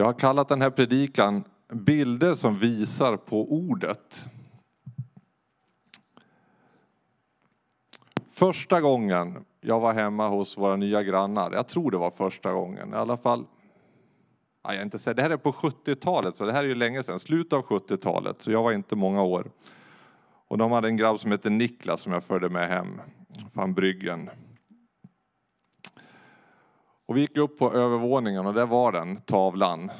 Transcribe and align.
Jag 0.00 0.06
har 0.06 0.12
kallat 0.12 0.48
den 0.48 0.62
här 0.62 0.70
predikan 0.70 1.44
Bilder 1.72 2.34
som 2.34 2.58
visar 2.58 3.16
på 3.16 3.52
ordet. 3.52 4.24
Första 8.28 8.80
gången 8.80 9.44
jag 9.60 9.80
var 9.80 9.94
hemma 9.94 10.28
hos 10.28 10.58
våra 10.58 10.76
nya 10.76 11.02
grannar, 11.02 11.52
jag 11.52 11.68
tror 11.68 11.90
det 11.90 11.96
var 11.96 12.10
första 12.10 12.52
gången 12.52 12.92
i 12.92 12.96
alla 12.96 13.16
fall. 13.16 13.44
Nej, 14.66 14.76
jag 14.76 14.86
inte 14.86 14.98
säga, 14.98 15.14
det 15.14 15.22
här 15.22 15.30
är 15.30 15.36
på 15.36 15.52
70-talet, 15.52 16.36
så 16.36 16.44
det 16.44 16.52
här 16.52 16.64
är 16.64 16.68
ju 16.68 16.74
länge 16.74 17.02
sedan, 17.02 17.18
slutet 17.18 17.52
av 17.52 17.62
70-talet, 17.62 18.42
så 18.42 18.50
jag 18.50 18.62
var 18.62 18.72
inte 18.72 18.96
många 18.96 19.22
år. 19.22 19.50
Och 20.48 20.58
de 20.58 20.72
hade 20.72 20.88
en 20.88 20.96
grabb 20.96 21.20
som 21.20 21.30
hette 21.30 21.50
Niklas 21.50 22.00
som 22.00 22.12
jag 22.12 22.24
förde 22.24 22.48
med 22.48 22.68
hem 22.68 23.00
från 23.54 23.74
bryggen. 23.74 24.30
Och 27.10 27.16
vi 27.16 27.20
gick 27.20 27.36
upp 27.36 27.58
på 27.58 27.72
övervåningen 27.72 28.46
och 28.46 28.54
där 28.54 28.66
var 28.66 28.92
den, 28.92 29.16
tavlan. 29.16 29.90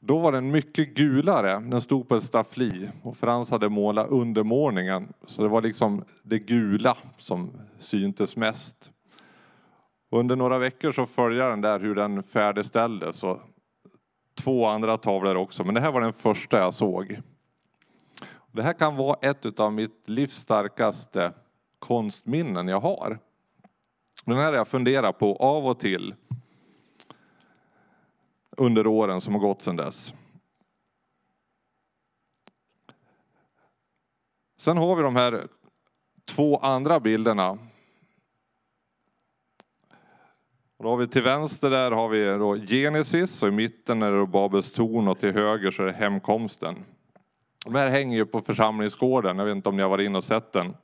Då 0.00 0.18
var 0.18 0.32
den 0.32 0.50
mycket 0.50 0.94
gulare, 0.94 1.60
den 1.60 1.80
stod 1.80 2.08
på 2.08 2.16
ett 2.16 2.24
staffli 2.24 2.90
och 3.02 3.16
Frans 3.16 3.50
hade 3.50 3.68
målat 3.68 4.08
undermålningen. 4.08 5.12
Så 5.26 5.42
det 5.42 5.48
var 5.48 5.62
liksom 5.62 6.04
det 6.22 6.38
gula 6.38 6.96
som 7.18 7.50
syntes 7.78 8.36
mest. 8.36 8.90
Under 10.10 10.36
några 10.36 10.58
veckor 10.58 10.92
så 10.92 11.06
följde 11.06 11.48
den 11.48 11.60
där 11.60 11.80
hur 11.80 11.94
den 11.94 12.22
färdigställdes 12.22 13.24
och 13.24 13.40
två 14.34 14.66
andra 14.66 14.96
tavlor 14.96 15.36
också, 15.36 15.64
men 15.64 15.74
det 15.74 15.80
här 15.80 15.92
var 15.92 16.00
den 16.00 16.12
första 16.12 16.58
jag 16.58 16.74
såg. 16.74 17.20
Det 18.52 18.62
här 18.62 18.72
kan 18.72 18.96
vara 18.96 19.16
ett 19.22 19.60
av 19.60 19.72
mitt 19.72 20.08
livs 20.08 20.34
starkaste 20.34 21.32
konstminnen 21.78 22.68
jag 22.68 22.80
har. 22.80 23.18
Den 24.24 24.36
här 24.36 24.44
har 24.44 24.52
jag 24.52 24.68
funderat 24.68 25.18
på 25.18 25.36
av 25.36 25.66
och 25.66 25.78
till 25.78 26.14
under 28.56 28.86
åren 28.86 29.20
som 29.20 29.34
har 29.34 29.40
gått 29.40 29.62
sedan 29.62 29.76
dess. 29.76 30.14
Sen 34.58 34.76
har 34.76 34.96
vi 34.96 35.02
de 35.02 35.16
här 35.16 35.48
två 36.24 36.56
andra 36.56 37.00
bilderna. 37.00 37.50
Och 40.76 40.84
då 40.84 40.88
har 40.90 40.96
vi 40.96 41.08
till 41.08 41.22
vänster 41.22 41.70
där 41.70 41.90
har 41.90 42.08
vi 42.08 42.24
då 42.24 42.56
Genesis 42.56 43.42
och 43.42 43.48
i 43.48 43.52
mitten 43.52 44.02
är 44.02 44.12
det 44.12 44.26
Babels 44.26 44.72
torn 44.72 45.08
och 45.08 45.18
till 45.18 45.32
höger 45.32 45.70
så 45.70 45.82
är 45.82 45.86
det 45.86 45.92
hemkomsten. 45.92 46.84
De 47.64 47.74
här 47.74 47.88
hänger 47.88 48.16
ju 48.16 48.26
på 48.26 48.40
församlingsgården, 48.40 49.38
jag 49.38 49.44
vet 49.44 49.56
inte 49.56 49.68
om 49.68 49.76
ni 49.76 49.82
har 49.82 49.90
varit 49.90 50.06
inne 50.06 50.18
och 50.18 50.24
sett 50.24 50.52
den. 50.52 50.76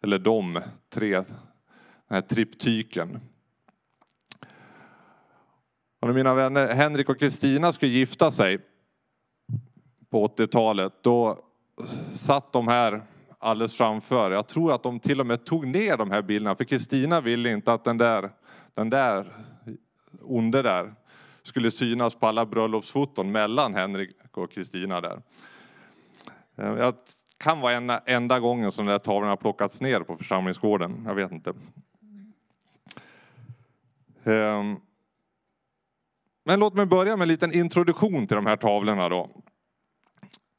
Eller 0.00 0.18
de 0.18 0.60
tre, 0.92 1.22
den 2.12 2.22
här 2.22 2.28
triptyken. 2.28 3.20
Och 6.00 6.08
när 6.08 6.14
mina 6.14 6.34
vänner 6.34 6.74
Henrik 6.74 7.08
och 7.08 7.18
Kristina 7.18 7.72
skulle 7.72 7.90
gifta 7.90 8.30
sig 8.30 8.58
på 10.10 10.26
80-talet, 10.26 10.92
då 11.02 11.38
satt 12.14 12.52
de 12.52 12.68
här 12.68 13.02
alldeles 13.38 13.76
framför. 13.76 14.30
Jag 14.30 14.48
tror 14.48 14.74
att 14.74 14.82
de 14.82 15.00
till 15.00 15.20
och 15.20 15.26
med 15.26 15.44
tog 15.44 15.66
ner 15.66 15.96
de 15.96 16.10
här 16.10 16.22
bilderna, 16.22 16.54
för 16.54 16.64
Kristina 16.64 17.20
ville 17.20 17.52
inte 17.52 17.72
att 17.72 17.84
den 17.84 17.98
där, 17.98 18.30
den 18.74 18.90
där 18.90 19.36
onde 20.22 20.62
där 20.62 20.94
skulle 21.42 21.70
synas 21.70 22.14
på 22.14 22.26
alla 22.26 22.46
bröllopsfoton 22.46 23.32
mellan 23.32 23.74
Henrik 23.74 24.16
och 24.32 24.52
Kristina 24.52 25.00
där. 25.00 25.22
Eh, 26.56 26.72
jag 26.72 26.94
kan 27.36 27.60
vara 27.60 27.72
enda, 27.72 27.98
enda 27.98 28.40
gången 28.40 28.72
som 28.72 28.86
den 28.86 28.92
där 28.92 28.98
tavlan 28.98 29.28
har 29.28 29.36
plockats 29.36 29.80
ner 29.80 30.00
på 30.00 30.16
församlingsgården, 30.16 31.04
jag 31.06 31.14
vet 31.14 31.32
inte. 31.32 31.52
Ehm, 34.24 34.76
men 36.44 36.60
låt 36.60 36.74
mig 36.74 36.86
börja 36.86 37.16
med 37.16 37.22
en 37.22 37.28
liten 37.28 37.54
introduktion 37.54 38.26
till 38.26 38.34
de 38.34 38.46
här 38.46 38.56
tavlorna 38.56 39.08
då. 39.08 39.30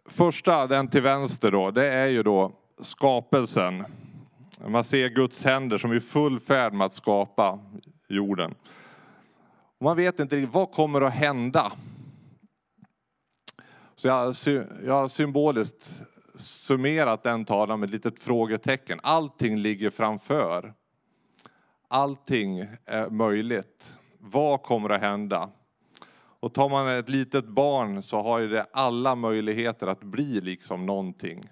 Första, 0.06 0.68
den 0.68 0.88
till 0.88 1.02
vänster 1.02 1.52
då, 1.52 1.72
det 1.72 1.88
är 1.88 2.08
ju 2.08 2.24
då 2.24 2.52
skapelsen. 2.82 3.84
Man 4.68 4.84
ser 4.84 5.10
Guds 5.10 5.44
händer 5.44 5.78
som 5.78 5.92
är 5.92 5.96
i 5.96 6.00
full 6.00 6.40
färd 6.40 6.74
med 6.74 6.86
att 6.86 6.96
skapa 6.96 7.60
jorden. 8.10 8.56
man 9.82 9.98
vet 9.98 10.20
inte 10.20 10.36
riktigt, 10.36 10.54
vad 10.54 10.72
kommer 10.72 11.02
att 11.02 11.14
hända? 11.14 11.72
Så 13.96 14.08
jag, 14.08 14.36
jag 14.86 14.94
har 14.94 15.08
symboliskt 15.08 16.04
summerat 16.36 17.24
den 17.24 17.46
tavlan 17.46 17.80
med 17.80 17.88
ett 17.88 17.94
litet 17.94 18.20
frågetecken. 18.20 19.00
Allting 19.04 19.58
ligger 19.58 19.90
framför. 19.90 20.74
Allting 21.94 22.66
är 22.86 23.10
möjligt. 23.10 23.98
Vad 24.18 24.64
kommer 24.64 24.90
att 24.90 25.02
hända? 25.02 25.50
Och 26.16 26.54
tar 26.54 26.70
man 26.70 26.88
ett 26.88 27.10
litet 27.10 27.48
barn 27.48 28.04
så 28.04 28.22
har 28.22 28.40
ju 28.40 28.48
det 28.48 28.66
alla 28.74 29.16
möjligheter 29.16 29.88
att 29.88 30.04
bli 30.04 30.42
liksom 30.42 30.86
någonting. 30.86 31.50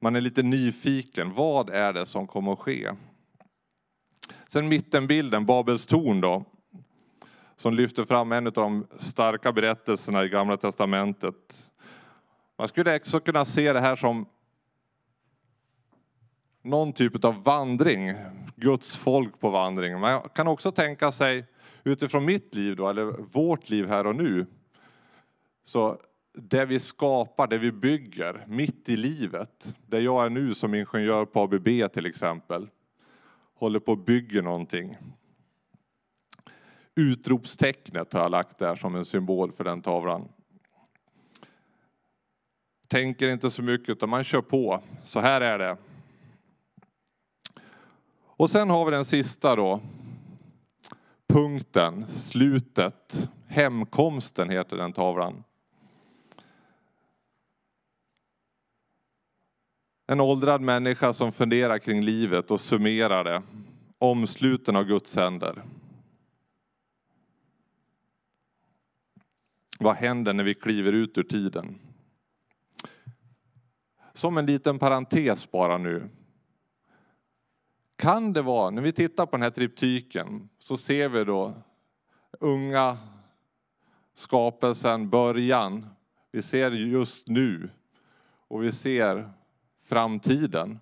Man 0.00 0.16
är 0.16 0.20
lite 0.20 0.42
nyfiken, 0.42 1.34
vad 1.34 1.70
är 1.70 1.92
det 1.92 2.06
som 2.06 2.26
kommer 2.26 2.52
att 2.52 2.58
ske? 2.58 2.90
Sen 4.48 4.68
mittenbilden, 4.68 5.46
Babels 5.46 5.86
torn 5.86 6.20
då, 6.20 6.44
som 7.56 7.74
lyfter 7.74 8.04
fram 8.04 8.32
en 8.32 8.46
av 8.46 8.52
de 8.52 8.86
starka 8.98 9.52
berättelserna 9.52 10.24
i 10.24 10.28
Gamla 10.28 10.56
Testamentet. 10.56 11.68
Man 12.58 12.68
skulle 12.68 12.96
också 12.96 13.20
kunna 13.20 13.44
se 13.44 13.72
det 13.72 13.80
här 13.80 13.96
som 13.96 14.26
någon 16.62 16.92
typ 16.92 17.24
av 17.24 17.42
vandring, 17.42 18.12
Guds 18.56 18.96
folk 18.96 19.40
på 19.40 19.50
vandring. 19.50 20.00
Man 20.00 20.28
kan 20.34 20.48
också 20.48 20.72
tänka 20.72 21.12
sig 21.12 21.44
utifrån 21.84 22.24
mitt 22.24 22.54
liv 22.54 22.76
då, 22.76 22.88
eller 22.88 23.04
vårt 23.32 23.70
liv 23.70 23.88
här 23.88 24.06
och 24.06 24.16
nu. 24.16 24.46
Så 25.64 26.00
det 26.32 26.64
vi 26.64 26.80
skapar, 26.80 27.46
det 27.46 27.58
vi 27.58 27.72
bygger, 27.72 28.44
mitt 28.48 28.88
i 28.88 28.96
livet. 28.96 29.74
Där 29.86 30.00
jag 30.00 30.24
är 30.24 30.30
nu 30.30 30.54
som 30.54 30.74
ingenjör 30.74 31.24
på 31.24 31.40
ABB 31.40 31.92
till 31.92 32.06
exempel. 32.06 32.68
Håller 33.54 33.80
på 33.80 33.92
att 33.92 34.06
bygga 34.06 34.42
någonting. 34.42 34.96
Utropstecknet 36.94 38.12
har 38.12 38.20
jag 38.20 38.30
lagt 38.30 38.58
där 38.58 38.76
som 38.76 38.94
en 38.94 39.04
symbol 39.04 39.52
för 39.52 39.64
den 39.64 39.82
tavlan. 39.82 40.28
Tänker 42.88 43.28
inte 43.28 43.50
så 43.50 43.62
mycket 43.62 43.88
utan 43.88 44.08
man 44.08 44.24
kör 44.24 44.42
på. 44.42 44.82
Så 45.04 45.20
här 45.20 45.40
är 45.40 45.58
det. 45.58 45.76
Och 48.36 48.50
sen 48.50 48.70
har 48.70 48.84
vi 48.84 48.90
den 48.90 49.04
sista 49.04 49.56
då 49.56 49.80
punkten, 51.26 52.06
slutet, 52.06 53.30
hemkomsten 53.46 54.50
heter 54.50 54.76
den 54.76 54.92
tavlan. 54.92 55.44
En 60.06 60.20
åldrad 60.20 60.60
människa 60.60 61.12
som 61.12 61.32
funderar 61.32 61.78
kring 61.78 62.02
livet 62.02 62.50
och 62.50 62.60
summerar 62.60 63.24
det. 63.24 63.42
Omsluten 63.98 64.76
av 64.76 64.84
Guds 64.84 65.16
händer. 65.16 65.62
Vad 69.78 69.96
händer 69.96 70.32
när 70.32 70.44
vi 70.44 70.54
kliver 70.54 70.92
ut 70.92 71.18
ur 71.18 71.22
tiden? 71.22 71.78
Som 74.14 74.38
en 74.38 74.46
liten 74.46 74.78
parentes 74.78 75.50
bara 75.50 75.78
nu. 75.78 76.08
Kan 77.96 78.32
det 78.32 78.42
vara, 78.42 78.70
när 78.70 78.82
vi 78.82 78.92
tittar 78.92 79.26
på 79.26 79.36
den 79.36 79.42
här 79.42 79.50
triptyken 79.50 80.48
så 80.58 80.76
ser 80.76 81.08
vi 81.08 81.24
då 81.24 81.54
unga 82.40 82.98
skapelsen, 84.14 85.10
början. 85.10 85.86
Vi 86.32 86.42
ser 86.42 86.70
just 86.70 87.28
nu 87.28 87.70
och 88.48 88.62
vi 88.62 88.72
ser 88.72 89.30
framtiden. 89.82 90.78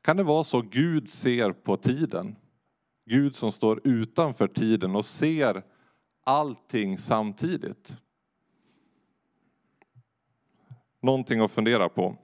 Kan 0.00 0.16
det 0.16 0.22
vara 0.22 0.44
så 0.44 0.60
Gud 0.60 1.08
ser 1.08 1.52
på 1.52 1.76
tiden? 1.76 2.36
Gud 3.04 3.34
som 3.34 3.52
står 3.52 3.80
utanför 3.84 4.48
tiden 4.48 4.96
och 4.96 5.04
ser 5.04 5.62
allting 6.24 6.98
samtidigt. 6.98 7.96
Någonting 11.00 11.40
att 11.40 11.52
fundera 11.52 11.88
på. 11.88 12.16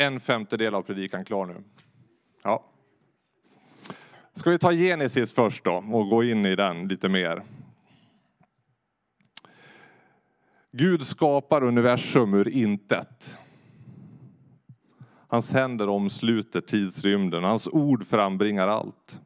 En 0.00 0.20
femtedel 0.20 0.74
av 0.74 0.82
predikan 0.82 1.24
klar 1.24 1.46
nu. 1.46 1.62
Ja. 2.42 2.64
Ska 4.32 4.50
vi 4.50 4.58
ta 4.58 4.72
Genesis 4.72 5.32
först 5.32 5.64
då 5.64 5.84
och 5.92 6.08
gå 6.08 6.24
in 6.24 6.46
i 6.46 6.56
den 6.56 6.88
lite 6.88 7.08
mer. 7.08 7.42
Gud 10.72 11.06
skapar 11.06 11.62
universum 11.62 12.34
ur 12.34 12.48
intet. 12.48 13.38
Hans 15.28 15.52
händer 15.52 15.88
omsluter 15.88 16.60
tidsrymden, 16.60 17.44
hans 17.44 17.68
ord 17.68 18.06
frambringar 18.06 18.68
allt. 18.68 19.20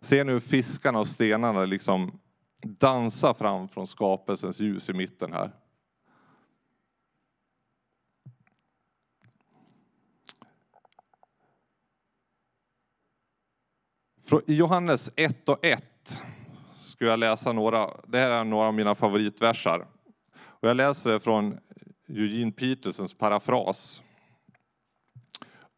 Se 0.00 0.24
nu 0.24 0.40
fiskarna 0.40 0.98
och 0.98 1.08
stenarna 1.08 1.64
liksom 1.64 2.18
dansa 2.62 3.34
fram 3.34 3.68
från 3.68 3.86
skapelsens 3.86 4.60
ljus 4.60 4.88
i 4.88 4.92
mitten 4.92 5.32
här. 5.32 5.50
I 14.32 14.54
Johannes 14.54 15.12
1 15.16 15.48
och 15.48 15.64
1 15.64 16.22
ska 16.76 17.04
jag 17.04 17.18
läsa 17.18 17.52
några, 17.52 17.90
det 18.06 18.18
här 18.18 18.30
är 18.30 18.44
några 18.44 18.66
av 18.66 18.74
mina 18.74 18.94
favoritversar. 18.94 19.86
Och 20.38 20.68
jag 20.68 20.76
läser 20.76 21.10
det 21.10 21.20
från 21.20 21.58
Eugene 22.08 22.52
Petersens 22.52 23.14
parafras. 23.14 24.02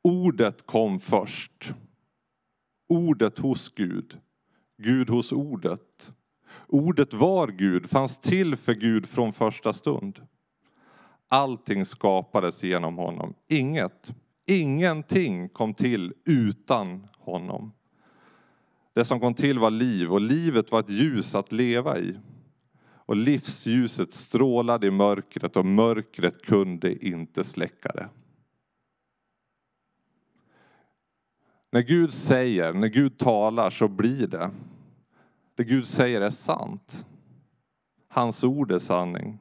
Ordet 0.02 0.66
kom 0.66 1.00
först. 1.00 1.72
Ordet 2.88 3.38
hos 3.38 3.74
Gud. 3.74 4.18
Gud 4.82 5.10
hos 5.10 5.32
ordet. 5.32 6.12
Ordet 6.66 7.14
var 7.14 7.48
Gud, 7.48 7.90
fanns 7.90 8.20
till 8.20 8.56
för 8.56 8.74
Gud 8.74 9.06
från 9.06 9.32
första 9.32 9.72
stund. 9.72 10.20
Allting 11.28 11.86
skapades 11.86 12.62
genom 12.62 12.96
honom. 12.96 13.34
Inget, 13.48 14.12
ingenting 14.46 15.48
kom 15.48 15.74
till 15.74 16.12
utan 16.24 17.08
honom. 17.18 17.72
Det 18.98 19.04
som 19.04 19.20
kom 19.20 19.34
till 19.34 19.58
var 19.58 19.70
liv 19.70 20.12
och 20.12 20.20
livet 20.20 20.72
var 20.72 20.80
ett 20.80 20.90
ljus 20.90 21.34
att 21.34 21.52
leva 21.52 21.98
i. 21.98 22.18
Och 22.84 23.16
livsljuset 23.16 24.12
strålade 24.12 24.86
i 24.86 24.90
mörkret 24.90 25.56
och 25.56 25.66
mörkret 25.66 26.42
kunde 26.42 27.06
inte 27.06 27.44
släcka 27.44 27.88
det. 27.88 28.08
När 31.70 31.80
Gud 31.80 32.12
säger, 32.12 32.72
när 32.72 32.88
Gud 32.88 33.18
talar 33.18 33.70
så 33.70 33.88
blir 33.88 34.26
det. 34.26 34.50
Det 35.54 35.64
Gud 35.64 35.86
säger 35.86 36.20
är 36.20 36.30
sant. 36.30 37.06
Hans 38.08 38.44
ord 38.44 38.72
är 38.72 38.78
sanning. 38.78 39.38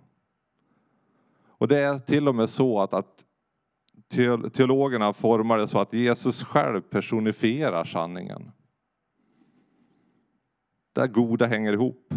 Och 1.48 1.68
det 1.68 1.80
är 1.80 2.00
till 2.00 2.28
och 2.28 2.36
med 2.36 2.50
så 2.50 2.82
att, 2.82 2.94
att 2.94 3.26
teologerna 4.54 5.14
formar 5.14 5.58
det 5.58 5.68
så 5.68 5.80
att 5.80 5.94
Jesus 5.94 6.44
själv 6.44 6.82
personifierar 6.82 7.86
sanningen. 7.86 8.52
Där 10.98 11.08
goda 11.08 11.46
hänger 11.46 11.74
ihop. 11.74 12.14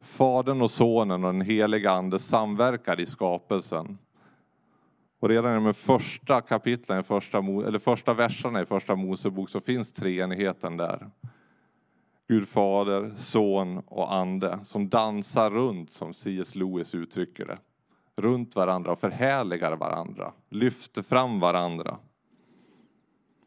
Fadern 0.00 0.62
och 0.62 0.70
sonen 0.70 1.24
och 1.24 1.32
den 1.32 1.40
heliga 1.40 1.90
ande 1.90 2.18
samverkar 2.18 3.00
i 3.00 3.06
skapelsen. 3.06 3.98
Och 5.20 5.28
redan 5.28 5.52
i 5.52 5.64
de 5.64 5.74
första 5.74 6.40
kapitlen, 6.40 7.04
första, 7.04 7.38
eller 7.38 7.78
första 7.78 8.14
verserna 8.14 8.62
i 8.62 8.66
första 8.66 8.96
Mosebok 8.96 9.50
så 9.50 9.60
finns 9.60 9.92
treenigheten 9.92 10.76
där. 10.76 11.10
Gud 12.28 12.48
fader, 12.48 13.12
son 13.16 13.78
och 13.78 14.14
ande 14.14 14.58
som 14.64 14.88
dansar 14.88 15.50
runt, 15.50 15.92
som 15.92 16.14
C.S. 16.14 16.54
Lewis 16.54 16.94
uttrycker 16.94 17.46
det. 17.46 17.58
Runt 18.16 18.56
varandra 18.56 18.92
och 18.92 18.98
förhärligar 18.98 19.76
varandra, 19.76 20.32
lyfter 20.50 21.02
fram 21.02 21.40
varandra. 21.40 21.98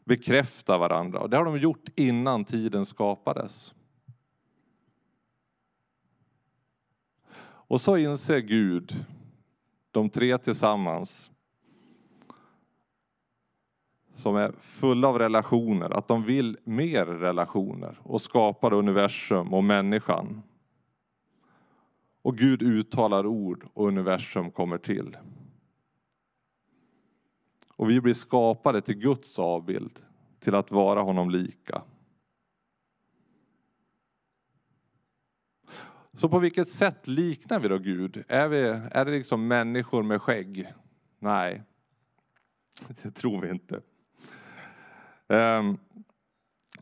Bekräftar 0.06 0.80
varandra. 0.80 1.19
Och 1.19 1.30
det 1.30 1.38
har 1.38 1.46
de 1.46 1.57
gjort 1.57 1.90
innan 1.96 2.46
tiden 2.46 2.86
skapades. 2.86 3.74
Och 7.68 7.81
så 7.81 7.98
inser 7.98 8.40
Gud, 8.40 9.06
de 9.92 10.10
tre 10.10 10.38
tillsammans, 10.38 11.31
som 14.16 14.36
är 14.36 14.52
fulla 14.52 15.07
av 15.07 15.19
relationer, 15.19 15.90
att 15.90 16.08
de 16.08 16.24
vill 16.24 16.58
mer 16.63 17.06
relationer 17.06 18.00
och 18.04 18.22
skapar 18.22 18.74
universum 18.74 19.54
och 19.54 19.63
människan. 19.63 20.42
Och 22.22 22.38
Gud 22.38 22.62
uttalar 22.62 23.25
ord 23.25 23.68
och 23.74 23.88
universum 23.88 24.51
kommer 24.51 24.78
till. 24.78 25.18
Och 27.75 27.89
vi 27.89 28.01
blir 28.01 28.13
skapade 28.13 28.81
till 28.81 28.95
Guds 28.95 29.39
avbild, 29.39 30.00
till 30.39 30.56
att 30.56 30.72
vara 30.72 31.01
honom 31.01 31.30
lika. 31.30 31.81
Så 36.18 36.30
på 36.30 36.39
vilket 36.39 36.69
sätt 36.69 37.07
liknar 37.07 37.60
vi 37.60 37.68
då 37.68 37.77
Gud? 37.77 38.24
Är, 38.27 38.48
vi, 38.48 38.62
är 38.92 39.06
det 39.06 39.12
liksom 39.12 39.48
människor 39.48 40.04
med 40.04 40.22
skägg? 40.22 40.74
Nej, 41.19 41.63
det 43.04 43.12
tror 43.12 43.42
vi 43.42 43.50
inte. 43.50 43.81
Ehm, 45.27 45.77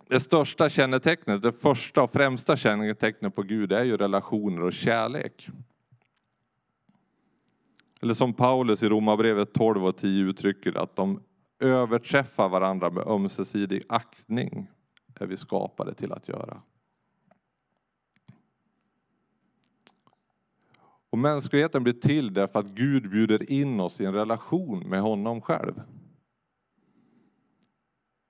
det 0.07 0.19
största 0.19 0.69
kännetecknet, 0.69 1.41
det 1.41 1.51
första 1.51 2.03
och 2.03 2.11
främsta 2.11 2.57
kännetecknet 2.57 3.35
på 3.35 3.43
Gud 3.43 3.71
är 3.71 3.83
ju 3.83 3.97
relationer 3.97 4.61
och 4.61 4.73
kärlek. 4.73 5.49
Eller 8.03 8.13
som 8.13 8.33
Paulus 8.33 8.83
i 8.83 8.89
Romarbrevet 8.89 9.53
12 9.53 9.85
och 9.85 9.97
10 9.97 10.23
uttrycker 10.23 10.71
det, 10.71 10.81
att 10.81 10.95
de 10.95 11.23
överträffar 11.59 12.50
varandra 12.50 12.89
med 12.89 13.07
ömsesidig 13.07 13.83
aktning 13.89 14.67
är 15.19 15.25
vi 15.25 15.38
skapade 15.38 15.94
till 15.94 16.11
att 16.11 16.27
göra. 16.27 16.61
Och 21.09 21.17
mänskligheten 21.17 21.83
blir 21.83 21.94
till 21.94 22.33
därför 22.33 22.59
att 22.59 22.65
Gud 22.65 23.09
bjuder 23.09 23.51
in 23.51 23.79
oss 23.79 24.01
i 24.01 24.05
en 24.05 24.13
relation 24.13 24.79
med 24.79 25.01
honom 25.01 25.41
själv 25.41 25.81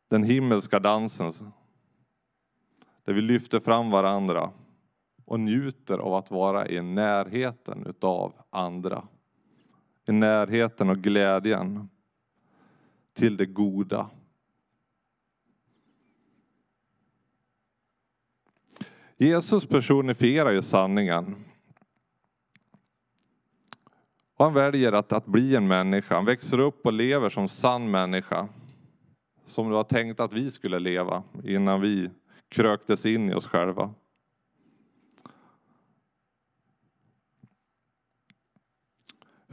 den 0.09 0.23
himmelska 0.23 0.79
dansen. 0.79 1.33
Där 3.03 3.13
vi 3.13 3.21
lyfter 3.21 3.59
fram 3.59 3.91
varandra 3.91 4.51
och 5.25 5.39
njuter 5.39 5.97
av 5.97 6.13
att 6.13 6.31
vara 6.31 6.67
i 6.67 6.81
närheten 6.81 7.85
utav 7.87 8.33
andra. 8.49 9.07
I 10.05 10.11
närheten 10.11 10.89
och 10.89 10.97
glädjen 10.97 11.89
till 13.13 13.37
det 13.37 13.45
goda. 13.45 14.09
Jesus 19.17 19.65
personifierar 19.65 20.51
ju 20.51 20.61
sanningen. 20.61 21.35
Och 24.37 24.45
han 24.45 24.53
väljer 24.53 24.91
att, 24.91 25.13
att 25.13 25.25
bli 25.25 25.55
en 25.55 25.67
människa. 25.67 26.15
Han 26.15 26.25
växer 26.25 26.59
upp 26.59 26.85
och 26.85 26.93
lever 26.93 27.29
som 27.29 27.47
sann 27.47 27.91
människa 27.91 28.47
som 29.45 29.67
det 29.67 29.73
var 29.73 29.83
tänkt 29.83 30.19
att 30.19 30.33
vi 30.33 30.51
skulle 30.51 30.79
leva 30.79 31.23
innan 31.43 31.81
vi 31.81 32.09
kröktes 32.49 33.05
in 33.05 33.29
i 33.29 33.33
oss 33.33 33.47
själva. 33.47 33.93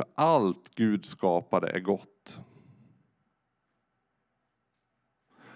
För 0.00 0.06
allt 0.14 0.74
Gud 0.74 1.06
skapade 1.06 1.68
är 1.68 1.80
gott. 1.80 2.40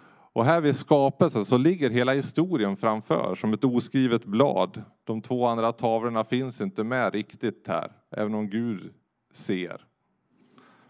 Och 0.07 0.45
här 0.45 0.61
vid 0.61 0.77
skapelsen 0.77 1.45
så 1.45 1.57
ligger 1.57 1.91
hela 1.91 2.13
historien 2.13 2.77
framför 2.77 3.35
som 3.35 3.53
ett 3.53 3.65
oskrivet 3.65 4.25
blad. 4.25 4.83
De 5.05 5.23
två 5.23 5.47
andra 5.47 5.73
tavlorna 5.73 6.25
finns 6.25 6.61
inte 6.61 6.85
med 6.85 7.13
riktigt 7.13 7.69
här, 7.69 7.93
även 8.11 8.35
om 8.35 8.51
Gud 8.51 8.95
ser. 9.33 9.87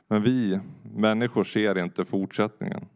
Men 0.07 0.23
vi 0.23 0.61
människor 0.83 1.45
ser 1.45 1.79
inte 1.79 2.05
fortsättningen. 2.05 2.89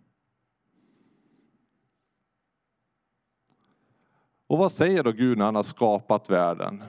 Och 4.47 4.59
vad 4.59 4.73
säger 4.73 5.02
då 5.02 5.12
Gud 5.12 5.38
när 5.38 5.44
han 5.44 5.56
har 5.56 5.62
skapat 5.62 6.30
världen? 6.30 6.82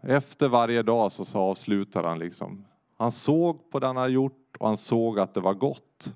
Efter 0.00 0.48
varje 0.48 0.82
dag 0.82 1.12
så 1.12 1.38
avslutar 1.38 2.04
han 2.04 2.18
liksom. 2.18 2.64
Han 3.02 3.12
såg 3.12 3.70
på 3.70 3.78
det 3.78 3.86
han 3.86 3.96
hade 3.96 4.12
gjort 4.12 4.56
och 4.58 4.68
han 4.68 4.76
såg 4.76 5.18
att 5.18 5.34
det 5.34 5.40
var 5.40 5.54
gott. 5.54 6.14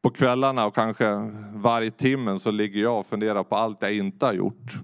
På 0.00 0.10
kvällarna 0.10 0.66
och 0.66 0.74
kanske 0.74 1.30
varje 1.54 1.90
timmen 1.90 2.40
så 2.40 2.50
ligger 2.50 2.82
jag 2.82 2.98
och 2.98 3.06
funderar 3.06 3.44
på 3.44 3.56
allt 3.56 3.82
jag 3.82 3.96
inte 3.96 4.26
har 4.26 4.32
gjort. 4.32 4.74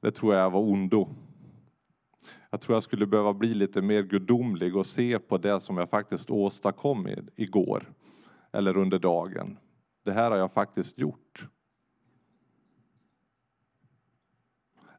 Det 0.00 0.10
tror 0.10 0.34
jag 0.34 0.50
var 0.50 0.60
ondo. 0.60 1.08
Jag 2.50 2.60
tror 2.60 2.76
jag 2.76 2.82
skulle 2.82 3.06
behöva 3.06 3.34
bli 3.34 3.54
lite 3.54 3.82
mer 3.82 4.02
gudomlig 4.02 4.76
och 4.76 4.86
se 4.86 5.18
på 5.18 5.38
det 5.38 5.60
som 5.60 5.76
jag 5.76 5.90
faktiskt 5.90 6.30
åstadkom 6.30 7.08
igår 7.36 7.92
eller 8.52 8.76
under 8.76 8.98
dagen 8.98 9.58
det 10.04 10.12
här 10.12 10.30
har 10.30 10.38
jag 10.38 10.52
faktiskt 10.52 10.98
gjort. 10.98 11.48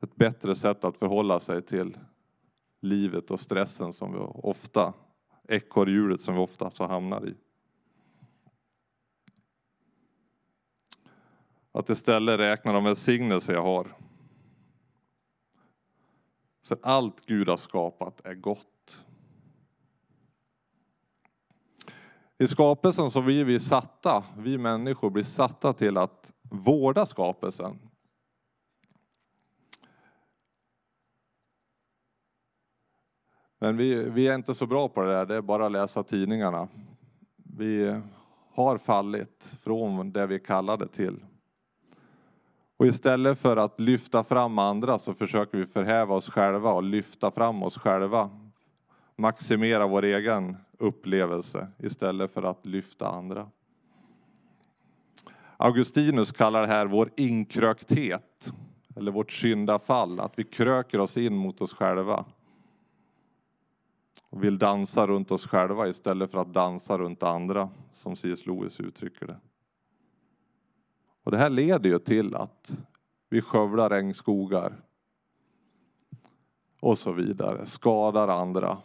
Ett 0.06 0.16
bättre 0.16 0.56
sätt 0.56 0.84
att 0.84 0.98
förhålla 0.98 1.40
sig 1.40 1.62
till 1.62 1.98
livet 2.82 3.32
och 3.32 3.40
stressen 3.40 3.94
som 3.94 4.14
vi 4.14 4.20
ofta, 4.20 4.94
ekorrhjulet 5.48 6.22
som 6.22 6.34
vi 6.34 6.40
ofta 6.40 6.72
så 6.72 6.88
hamnar 6.88 7.28
i. 7.28 7.36
Att 11.72 11.90
istället 11.90 12.40
räkna 12.40 12.74
de 12.74 12.84
välsignelser 12.84 13.54
jag 13.54 13.64
har. 13.64 13.96
För 16.64 16.78
allt 16.82 17.26
Gud 17.26 17.50
har 17.50 17.58
skapat 17.58 18.26
är 18.26 18.36
gott. 18.36 19.06
I 22.38 22.48
skapelsen 22.48 23.12
så 23.12 23.22
blir 23.22 23.46
vi 23.46 23.60
satta, 23.60 24.24
vi 24.38 24.58
människor 24.58 25.10
blir 25.10 25.24
satta 25.24 25.74
till 25.74 25.98
att 25.98 26.34
vårda 26.42 27.06
skapelsen. 27.06 27.80
Men 33.66 33.78
vi, 33.78 34.10
vi 34.10 34.28
är 34.28 34.36
inte 34.36 34.54
så 34.54 34.66
bra 34.66 34.90
på 34.90 35.02
det 35.02 35.12
där, 35.12 35.26
det 35.26 35.36
är 35.36 35.42
bara 35.42 35.66
att 35.66 35.72
läsa 35.72 36.04
tidningarna. 36.04 36.68
Vi 37.58 38.02
har 38.54 38.78
fallit 38.78 39.58
från 39.62 40.12
det 40.12 40.28
vi 40.28 40.40
kallade 40.40 40.88
till. 40.88 41.26
Och 42.78 42.86
istället 42.86 43.40
för 43.40 43.58
att 43.58 43.80
lyfta 43.80 44.24
fram 44.24 44.60
andra 44.60 45.00
så 45.00 45.14
försöker 45.14 45.58
vi 45.58 45.66
förhäva 45.66 46.16
oss 46.16 46.30
själva 46.30 46.72
och 46.72 46.84
lyfta 46.84 47.32
fram 47.32 47.64
oss 47.64 47.78
själva. 47.78 48.30
Maximera 49.16 49.88
vår 49.88 50.06
egen 50.06 50.58
upplevelse 50.80 51.68
istället 51.80 52.32
för 52.32 52.44
att 52.44 52.66
lyfta 52.66 53.08
andra. 53.08 53.50
Augustinus 55.58 56.32
kallar 56.32 56.62
det 56.62 56.68
här 56.68 56.86
vår 56.86 57.10
inkrökthet, 57.16 58.52
eller 58.96 59.12
vårt 59.12 59.32
syndafall, 59.32 60.20
att 60.20 60.34
vi 60.36 60.44
kröker 60.44 61.00
oss 61.00 61.18
in 61.18 61.36
mot 61.36 61.62
oss 61.62 61.74
själva. 61.74 62.26
Och 64.36 64.44
vill 64.44 64.58
dansa 64.58 65.08
runt 65.08 65.32
oss 65.32 65.48
själva 65.48 65.88
istället 65.88 66.32
för 66.32 66.38
att 66.38 66.54
dansa 66.54 66.98
runt 66.98 67.24
andra, 67.24 67.70
som 67.94 68.16
C.S. 68.16 68.46
Lewis 68.46 68.80
uttrycker 68.80 69.28
det. 69.28 69.40
Och 71.24 71.32
det 71.32 71.38
här 71.38 71.50
leder 71.50 71.90
ju 71.90 72.00
till 72.00 72.36
att 72.36 72.78
vi 73.30 73.42
skövlar 73.42 73.90
regnskogar 73.90 74.84
och 76.80 76.98
så 76.98 77.12
vidare, 77.12 77.66
skadar 77.66 78.28
andra. 78.28 78.78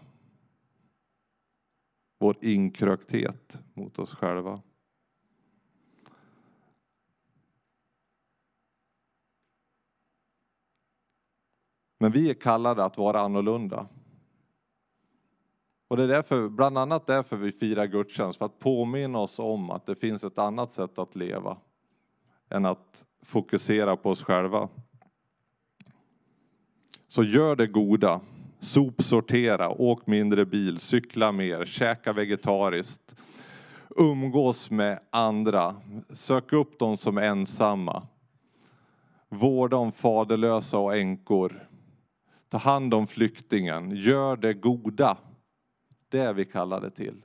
Vår 2.18 2.36
inkrökthet 2.40 3.58
mot 3.74 3.98
oss 3.98 4.14
själva. 4.14 4.62
Men 11.98 12.12
vi 12.12 12.30
är 12.30 12.34
kallade 12.34 12.84
att 12.84 12.98
vara 12.98 13.20
annorlunda. 13.20 13.88
Och 15.90 15.96
det 15.96 16.02
är 16.02 16.08
därför, 16.08 16.48
bland 16.48 16.78
annat 16.78 17.06
därför 17.06 17.36
vi 17.36 17.52
firar 17.52 17.86
gudstjänst, 17.86 18.38
för 18.38 18.46
att 18.46 18.58
påminna 18.58 19.18
oss 19.18 19.38
om 19.38 19.70
att 19.70 19.86
det 19.86 19.94
finns 19.94 20.24
ett 20.24 20.38
annat 20.38 20.72
sätt 20.72 20.98
att 20.98 21.16
leva 21.16 21.56
än 22.50 22.66
att 22.66 23.04
fokusera 23.24 23.96
på 23.96 24.10
oss 24.10 24.22
själva. 24.22 24.68
Så 27.08 27.22
gör 27.22 27.56
det 27.56 27.66
goda, 27.66 28.20
sopsortera, 28.60 29.70
åk 29.70 30.06
mindre 30.06 30.44
bil, 30.44 30.80
cykla 30.80 31.32
mer, 31.32 31.64
käka 31.64 32.12
vegetariskt, 32.12 33.14
umgås 33.96 34.70
med 34.70 35.00
andra, 35.10 35.76
sök 36.12 36.52
upp 36.52 36.78
de 36.78 36.96
som 36.96 37.18
är 37.18 37.22
ensamma, 37.22 38.06
vårda 39.28 39.76
om 39.76 39.92
faderlösa 39.92 40.78
och 40.78 40.96
änkor, 40.96 41.68
ta 42.48 42.58
hand 42.58 42.94
om 42.94 43.06
flyktingen, 43.06 43.90
gör 43.96 44.36
det 44.36 44.54
goda. 44.54 45.16
Det 46.10 46.20
är 46.20 46.32
vi 46.32 46.44
kallade 46.44 46.90
till. 46.90 47.24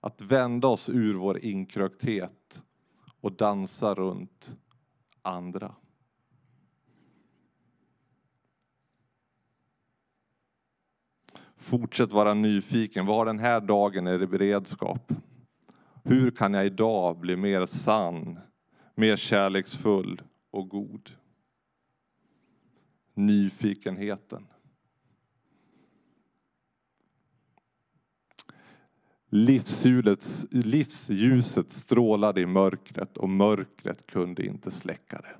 Att 0.00 0.22
vända 0.22 0.68
oss 0.68 0.88
ur 0.88 1.14
vår 1.14 1.38
inkrökthet 1.38 2.62
och 3.20 3.32
dansa 3.32 3.94
runt 3.94 4.56
andra. 5.22 5.74
Fortsätt 11.56 12.12
vara 12.12 12.34
nyfiken. 12.34 13.06
Var 13.06 13.26
den 13.26 13.38
här 13.38 13.60
dagen 13.60 14.06
är 14.06 14.22
i 14.22 14.26
beredskap? 14.26 15.12
Hur 16.04 16.30
kan 16.30 16.54
jag 16.54 16.66
idag 16.66 17.18
bli 17.18 17.36
mer 17.36 17.66
sann, 17.66 18.38
mer 18.94 19.16
kärleksfull 19.16 20.22
och 20.50 20.68
god? 20.68 21.10
Nyfikenheten. 23.14 24.46
Livsljuset, 29.36 30.46
livsljuset 30.50 31.70
strålade 31.70 32.40
i 32.40 32.46
mörkret 32.46 33.16
och 33.16 33.28
mörkret 33.28 34.06
kunde 34.06 34.46
inte 34.46 34.70
släcka 34.70 35.20
det. 35.20 35.36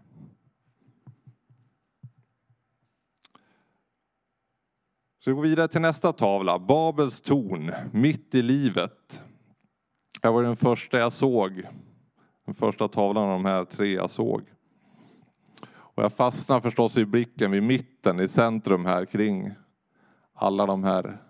Så 5.18 5.30
vi 5.30 5.34
går 5.34 5.42
vidare 5.42 5.68
till 5.68 5.80
nästa 5.80 6.12
tavla, 6.12 6.58
Babels 6.58 7.20
torn, 7.20 7.72
mitt 7.92 8.34
i 8.34 8.42
livet. 8.42 9.22
Det 10.22 10.28
var 10.28 10.42
den 10.42 10.56
första 10.56 10.98
jag 10.98 11.12
såg. 11.12 11.62
Den 12.44 12.54
första 12.54 12.88
tavlan 12.88 13.24
av 13.24 13.30
de 13.30 13.44
här 13.44 13.64
tre 13.64 13.94
jag 13.94 14.10
såg. 14.10 14.42
Och 15.68 16.02
jag 16.02 16.12
fastnar 16.12 16.60
förstås 16.60 16.96
i 16.96 17.04
blicken 17.04 17.50
vid 17.50 17.62
mitten, 17.62 18.20
i 18.20 18.28
centrum 18.28 18.84
här 18.84 19.04
kring 19.04 19.54
alla 20.34 20.66
de 20.66 20.84
här 20.84 21.25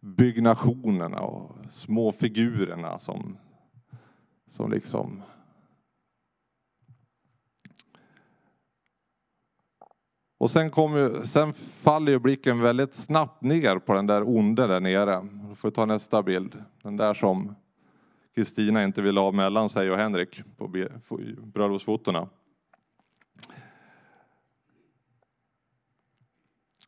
byggnationerna 0.00 1.18
och 1.18 1.56
små 1.70 2.12
figurerna 2.12 2.98
som, 2.98 3.38
som 4.48 4.70
liksom 4.70 5.22
Och 10.40 10.50
sen, 10.50 10.70
kom 10.70 11.22
sen 11.24 11.52
faller 11.52 12.12
ju 12.12 12.18
blicken 12.18 12.60
väldigt 12.60 12.94
snabbt 12.94 13.42
ner 13.42 13.78
på 13.78 13.94
den 13.94 14.06
där 14.06 14.28
onde 14.28 14.66
där 14.66 14.80
nere. 14.80 15.28
Då 15.48 15.54
får 15.54 15.68
vi 15.68 15.74
ta 15.74 15.86
nästa 15.86 16.22
bild. 16.22 16.64
Den 16.82 16.96
där 16.96 17.14
som 17.14 17.54
Kristina 18.34 18.84
inte 18.84 19.02
vill 19.02 19.16
ha 19.16 19.32
mellan 19.32 19.68
sig 19.68 19.90
och 19.90 19.96
Henrik 19.96 20.42
på 20.56 20.88
bröllopsfotona. 21.42 22.28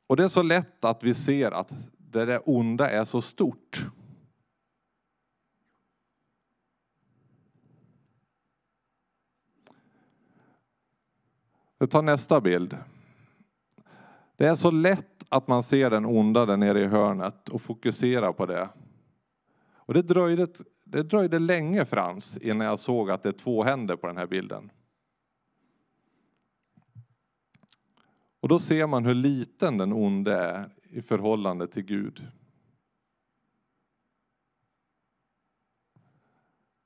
Och 0.07 0.17
det 0.17 0.25
är 0.25 0.29
så 0.29 0.43
lätt 0.43 0.85
att 0.85 1.05
vi 1.05 1.15
ser 1.15 1.51
att 1.51 1.73
där 2.11 2.27
det 2.27 2.39
onda 2.39 2.91
är 2.91 3.05
så 3.05 3.21
stort. 3.21 3.87
Jag 11.79 11.91
tar 11.91 12.03
nästa 12.03 12.41
bild. 12.41 12.77
Det 14.37 14.47
är 14.47 14.57
så 14.57 14.71
lätt 14.71 15.25
att 15.29 15.49
man 15.49 15.63
ser 15.63 15.91
den 15.91 16.07
onda 16.07 16.47
där 16.47 16.57
nere 16.57 16.81
i 16.81 16.87
hörnet 16.87 17.49
och 17.49 17.63
fokuserar 17.63 18.33
på 18.33 18.47
det. 18.47 18.69
Och 19.75 19.95
det 19.95 20.03
dröjde, 20.03 20.49
det 20.85 21.03
dröjde 21.03 21.39
länge 21.39 21.85
Frans 21.85 22.37
innan 22.37 22.67
jag 22.67 22.79
såg 22.79 23.11
att 23.11 23.23
det 23.23 23.29
är 23.29 23.33
två 23.33 23.63
händer 23.65 23.97
på 23.97 24.07
den 24.07 24.17
här 24.17 24.27
bilden. 24.27 24.71
Och 28.41 28.49
då 28.49 28.59
ser 28.59 28.87
man 28.87 29.05
hur 29.05 29.15
liten 29.15 29.79
den 29.79 29.93
onde 29.93 30.37
är 30.37 30.71
i 30.91 31.03
förhållande 31.03 31.67
till 31.67 31.83
Gud. 31.83 32.27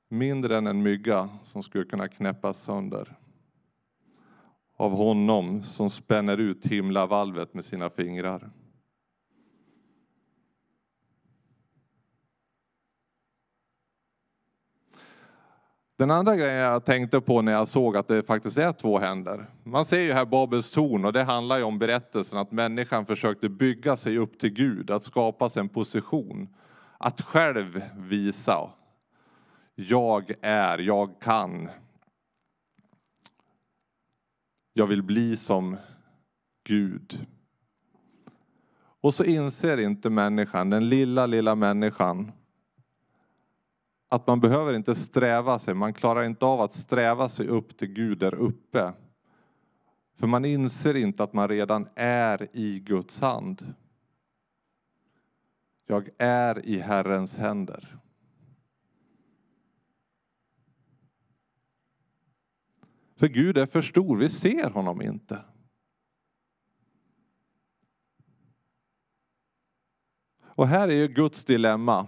Mindre 0.09 0.57
än 0.57 0.67
en 0.67 0.83
mygga 0.83 1.29
som 1.43 1.63
skulle 1.63 1.85
kunna 1.85 2.07
knäppas 2.07 2.63
sönder 2.63 3.15
av 4.77 4.91
honom 4.91 5.63
som 5.63 5.89
spänner 5.89 6.37
ut 6.37 6.65
himlavalvet 6.65 7.53
med 7.53 7.65
sina 7.65 7.89
fingrar. 7.89 8.51
Den 15.97 16.11
andra 16.11 16.35
grejen 16.35 16.55
jag 16.55 16.85
tänkte 16.85 17.21
på 17.21 17.41
när 17.41 17.51
jag 17.51 17.67
såg 17.67 17.97
att 17.97 18.07
det 18.07 18.23
faktiskt 18.23 18.57
är 18.57 18.73
två 18.73 18.99
händer. 18.99 19.45
Man 19.63 19.85
ser 19.85 19.99
ju 19.99 20.13
här 20.13 20.25
Babels 20.25 20.71
torn 20.71 21.05
och 21.05 21.13
det 21.13 21.23
handlar 21.23 21.57
ju 21.57 21.63
om 21.63 21.79
berättelsen 21.79 22.39
att 22.39 22.51
människan 22.51 23.05
försökte 23.05 23.49
bygga 23.49 23.97
sig 23.97 24.17
upp 24.17 24.39
till 24.39 24.53
Gud, 24.53 24.91
att 24.91 25.03
skapa 25.03 25.49
sig 25.49 25.59
en 25.59 25.69
position. 25.69 26.55
Att 26.97 27.21
själv 27.21 27.81
visa. 27.97 28.69
Jag 29.75 30.33
är, 30.41 30.77
jag 30.77 31.21
kan. 31.21 31.69
Jag 34.73 34.87
vill 34.87 35.03
bli 35.03 35.37
som 35.37 35.77
Gud. 36.67 37.27
Och 39.01 39.13
så 39.13 39.23
inser 39.23 39.77
inte 39.77 40.09
människan, 40.09 40.69
den 40.69 40.89
lilla, 40.89 41.25
lilla 41.25 41.55
människan, 41.55 42.31
att 44.15 44.27
man 44.27 44.39
behöver 44.39 44.73
inte 44.73 44.95
sträva 44.95 45.59
sig, 45.59 45.73
man 45.73 45.93
klarar 45.93 46.23
inte 46.23 46.45
av 46.45 46.61
att 46.61 46.73
sträva 46.73 47.29
sig 47.29 47.47
upp 47.47 47.77
till 47.77 47.87
Gud 47.87 48.17
där 48.17 48.35
uppe. 48.35 48.93
För 50.15 50.27
man 50.27 50.45
inser 50.45 50.95
inte 50.95 51.23
att 51.23 51.33
man 51.33 51.47
redan 51.47 51.87
är 51.95 52.47
i 52.53 52.79
Guds 52.79 53.19
hand. 53.19 53.73
Jag 55.87 56.09
är 56.17 56.65
i 56.65 56.79
Herrens 56.79 57.35
händer. 57.35 57.97
För 63.15 63.27
Gud 63.27 63.57
är 63.57 63.65
för 63.65 63.81
stor, 63.81 64.17
vi 64.17 64.29
ser 64.29 64.69
honom 64.69 65.01
inte. 65.01 65.39
Och 70.41 70.67
här 70.67 70.87
är 70.87 70.95
ju 70.95 71.07
Guds 71.07 71.45
dilemma. 71.45 72.07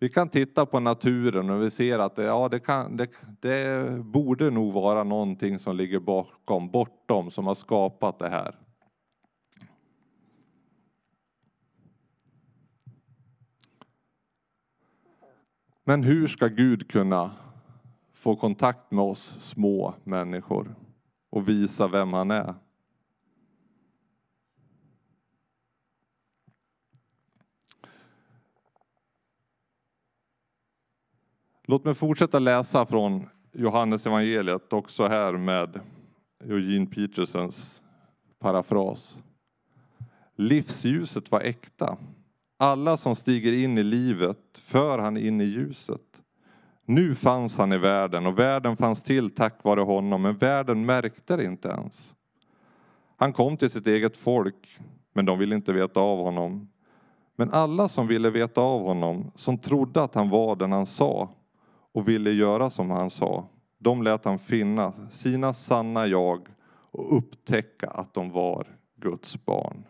Vi 0.00 0.08
kan 0.08 0.28
titta 0.28 0.66
på 0.66 0.80
naturen 0.80 1.50
och 1.50 1.62
vi 1.62 1.70
ser 1.70 1.98
att 1.98 2.16
det, 2.16 2.24
ja, 2.24 2.48
det, 2.48 2.60
kan, 2.60 2.96
det, 2.96 3.10
det 3.40 3.90
borde 4.04 4.50
nog 4.50 4.72
vara 4.72 5.04
någonting 5.04 5.58
som 5.58 5.76
ligger 5.76 6.00
bakom, 6.00 6.70
bortom, 6.70 7.30
som 7.30 7.46
har 7.46 7.54
skapat 7.54 8.18
det 8.18 8.28
här. 8.28 8.54
Men 15.84 16.02
hur 16.02 16.28
ska 16.28 16.46
Gud 16.46 16.90
kunna 16.90 17.30
få 18.14 18.36
kontakt 18.36 18.90
med 18.90 19.04
oss 19.04 19.40
små 19.40 19.94
människor 20.04 20.74
och 21.30 21.48
visa 21.48 21.88
vem 21.88 22.12
han 22.12 22.30
är? 22.30 22.54
Låt 31.70 31.84
mig 31.84 31.94
fortsätta 31.94 32.38
läsa 32.38 32.86
från 32.86 33.26
Johannes 33.52 34.06
evangeliet 34.06 34.72
också 34.72 35.06
här 35.06 35.32
med 35.32 35.80
Eugene 36.44 36.86
Petersens 36.86 37.82
parafras. 38.38 39.18
Livsljuset 40.36 41.30
var 41.30 41.40
äkta. 41.40 41.96
Alla 42.58 42.96
som 42.96 43.16
stiger 43.16 43.52
in 43.52 43.78
i 43.78 43.82
livet 43.82 44.38
för 44.54 44.98
han 44.98 45.16
in 45.16 45.40
i 45.40 45.44
ljuset. 45.44 46.22
Nu 46.84 47.14
fanns 47.14 47.58
han 47.58 47.72
i 47.72 47.78
världen 47.78 48.26
och 48.26 48.38
världen 48.38 48.76
fanns 48.76 49.02
till 49.02 49.30
tack 49.30 49.64
vare 49.64 49.80
honom, 49.80 50.22
men 50.22 50.36
världen 50.36 50.86
märkte 50.86 51.36
det 51.36 51.44
inte 51.44 51.68
ens. 51.68 52.14
Han 53.16 53.32
kom 53.32 53.56
till 53.56 53.70
sitt 53.70 53.86
eget 53.86 54.18
folk, 54.18 54.78
men 55.14 55.24
de 55.24 55.38
ville 55.38 55.54
inte 55.54 55.72
veta 55.72 56.00
av 56.00 56.18
honom. 56.18 56.68
Men 57.36 57.50
alla 57.50 57.88
som 57.88 58.06
ville 58.06 58.30
veta 58.30 58.60
av 58.60 58.82
honom, 58.82 59.32
som 59.34 59.58
trodde 59.58 60.02
att 60.02 60.14
han 60.14 60.30
var 60.30 60.56
den 60.56 60.72
han 60.72 60.86
sa 60.86 61.34
och 61.98 62.08
ville 62.08 62.30
göra 62.30 62.70
som 62.70 62.90
han 62.90 63.10
sa, 63.10 63.48
de 63.78 64.02
lät 64.02 64.24
han 64.24 64.38
finna 64.38 65.10
sina 65.10 65.52
sanna 65.52 66.06
jag 66.06 66.48
och 66.90 67.16
upptäcka 67.18 67.90
att 67.90 68.14
de 68.14 68.30
var 68.30 68.66
Guds 68.96 69.44
barn. 69.44 69.84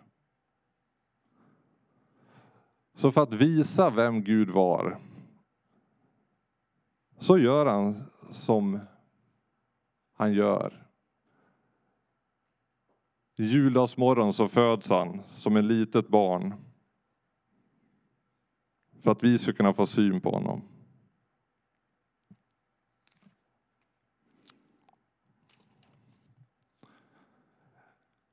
Så 2.95 3.13
för 3.13 3.23
att 3.23 3.35
visa 3.35 3.91
vem 3.91 4.25
Gud 4.25 4.51
var 4.51 4.99
så 7.19 7.39
gör 7.39 7.67
han 7.67 8.03
som 8.31 8.81
han 10.13 10.33
gör. 10.33 10.87
Juldagsmorgon 13.37 14.33
så 14.33 14.49
föds 14.49 14.91
han 14.91 15.23
som 15.35 15.57
ett 15.57 15.65
litet 15.65 16.09
barn 16.09 16.55
för 19.03 19.11
att 19.11 19.23
vi 19.23 19.39
ska 19.39 19.53
kunna 19.53 19.73
få 19.73 19.87
syn 19.87 20.21
på 20.21 20.31
honom. 20.31 20.78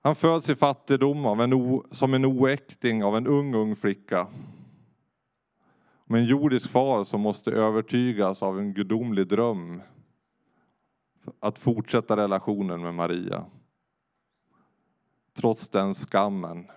Han 0.06 0.16
föds 0.16 0.50
i 0.50 0.56
fattigdom 0.56 1.26
av 1.26 1.42
en 1.42 1.54
o, 1.54 1.84
som 1.92 2.14
en 2.14 2.26
oäkting 2.26 3.04
av 3.04 3.18
en 3.18 3.28
ung, 3.28 3.56
ung 3.56 3.76
flicka. 3.76 4.28
Med 6.06 6.22
en 6.22 6.28
jordisk 6.28 6.70
far 6.70 7.04
som 7.04 7.22
måste 7.22 7.52
övertygas 7.52 8.44
av 8.44 8.60
en 8.60 8.74
gudomlig 8.74 9.28
dröm 9.28 9.82
att 11.40 11.60
fortsätta 11.60 12.18
relationen 12.18 12.82
med 12.82 12.94
Maria. 12.94 13.46
Trots 15.34 15.68
den 15.68 15.94
skammen. 15.94 16.68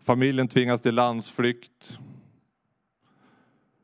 Familjen 0.00 0.48
tvingas 0.48 0.80
till 0.80 0.94
landsflykt 0.94 1.98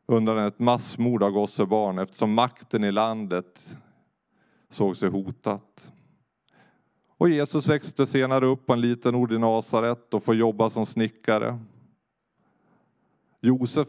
undan 0.06 0.38
ett 0.38 0.58
massmord 0.58 1.22
av 1.22 1.30
gossebarn 1.30 1.98
eftersom 1.98 2.34
makten 2.34 2.84
i 2.84 2.92
landet 2.92 3.76
såg 4.70 4.96
sig 4.96 5.08
hotat. 5.08 5.90
Och 7.18 7.28
Jesus 7.28 7.68
växte 7.68 8.06
senare 8.06 8.46
upp 8.46 8.66
på 8.66 8.72
en 8.72 8.80
liten 8.80 9.14
ort 9.14 9.30
i 9.30 9.38
Nasaret 9.38 10.14
och 10.14 10.22
får 10.22 10.34
jobba 10.34 10.70
som 10.70 10.86
snickare. 10.86 11.58
Josef 13.40 13.88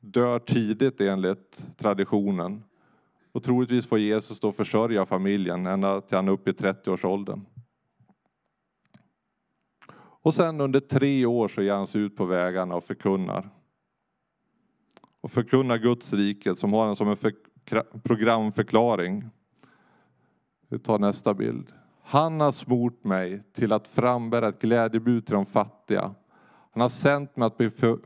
dör 0.00 0.38
tidigt 0.38 1.00
enligt 1.00 1.66
traditionen. 1.76 2.62
Och 3.32 3.42
troligtvis 3.42 3.86
får 3.86 3.98
Jesus 3.98 4.40
då 4.40 4.52
försörja 4.52 5.06
familjen 5.06 5.66
ända 5.66 6.00
till 6.00 6.16
han 6.16 6.28
är 6.28 6.32
uppe 6.32 6.50
i 6.50 6.52
30-årsåldern. 6.52 7.46
Och 9.98 10.34
sen 10.34 10.60
under 10.60 10.80
tre 10.80 11.26
år 11.26 11.48
så 11.48 11.62
ger 11.62 11.72
han 11.72 11.86
sig 11.86 12.00
ut 12.00 12.16
på 12.16 12.24
vägarna 12.24 12.74
och 12.74 12.84
förkunnar. 12.84 13.50
Och 15.20 15.30
förkunnar 15.30 15.78
Guds 15.78 16.12
rike 16.12 16.56
som 16.56 16.72
har 16.72 16.88
en 16.88 16.96
som 16.96 17.08
en 17.08 17.32
programförklaring. 18.02 19.24
Vi 20.68 20.78
tar 20.78 20.98
nästa 20.98 21.34
bild. 21.34 21.75
Han 22.08 22.40
har 22.40 22.52
smort 22.52 23.04
mig 23.04 23.42
till 23.52 23.72
att 23.72 23.88
frambära 23.88 24.48
ett 24.48 24.62
glädjebud 24.62 25.26
till 25.26 25.34
de 25.34 25.46
fattiga. 25.46 26.14
Han 26.72 26.80
har 26.80 26.88
sänt 26.88 27.36
mig 27.36 27.46
att 27.46 27.56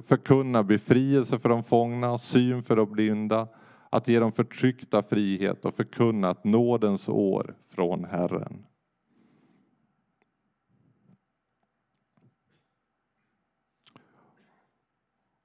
förkunna 0.06 0.62
befrielse 0.62 1.38
för 1.38 1.48
de 1.48 1.62
fångna, 1.62 2.18
syn 2.18 2.62
för 2.62 2.76
de 2.76 2.92
blinda, 2.92 3.48
att 3.90 4.08
ge 4.08 4.20
de 4.20 4.32
förtryckta 4.32 5.02
frihet 5.02 5.64
och 5.64 5.74
förkunna 5.74 6.30
ett 6.30 6.44
nådens 6.44 7.08
år 7.08 7.54
från 7.68 8.04
Herren. 8.04 8.66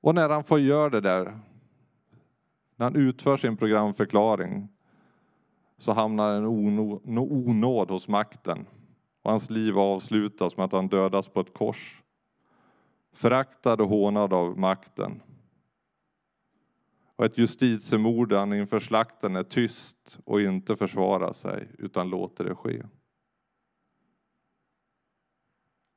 Och 0.01 0.15
när 0.15 0.29
han 0.29 0.43
får 0.43 0.59
göra 0.59 0.89
det 0.89 1.01
där, 1.01 1.39
när 2.75 2.85
han 2.85 2.95
utför 2.95 3.37
sin 3.37 3.57
programförklaring, 3.57 4.74
så 5.77 5.91
hamnar 5.91 6.31
en 6.31 6.45
onåd 7.17 7.91
hos 7.91 8.07
makten 8.07 8.67
och 9.21 9.31
hans 9.31 9.49
liv 9.49 9.79
avslutas 9.79 10.57
med 10.57 10.65
att 10.65 10.71
han 10.71 10.87
dödas 10.87 11.29
på 11.29 11.39
ett 11.39 11.53
kors. 11.53 12.03
Föraktad 13.13 13.81
och 13.81 13.89
hånad 13.89 14.33
av 14.33 14.59
makten. 14.59 15.21
Och 17.15 17.25
ett 17.25 17.37
justitiemord 17.37 18.29
där 18.29 18.37
han 18.37 18.53
inför 18.53 18.79
slakten 18.79 19.35
är 19.35 19.43
tyst 19.43 20.19
och 20.25 20.41
inte 20.41 20.75
försvarar 20.75 21.33
sig 21.33 21.67
utan 21.77 22.09
låter 22.09 22.43
det 22.43 22.55
ske. 22.55 22.83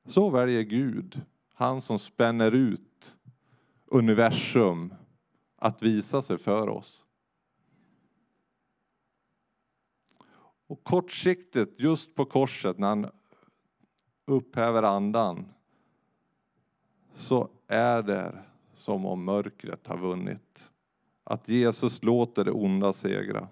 Så 0.06 0.30
väljer 0.30 0.62
Gud, 0.62 1.20
han 1.54 1.80
som 1.80 1.98
spänner 1.98 2.52
ut 2.52 3.16
universum, 3.86 4.94
att 5.56 5.82
visa 5.82 6.22
sig 6.22 6.38
för 6.38 6.68
oss. 6.68 7.04
Och 10.68 10.85
kortsiktigt, 10.85 11.81
just 11.81 12.14
på 12.14 12.24
korset, 12.24 12.78
när 12.78 12.88
han 12.88 13.11
upphäver 14.24 14.83
andan, 14.83 15.48
så 17.14 17.50
är 17.66 18.02
det 18.02 18.44
som 18.74 19.07
om 19.07 19.24
mörkret 19.24 19.87
har 19.87 19.98
vunnit. 19.98 20.70
Att 21.24 21.48
Jesus 21.48 22.02
låter 22.02 22.44
det 22.44 22.50
onda 22.50 22.92
segra. 22.92 23.48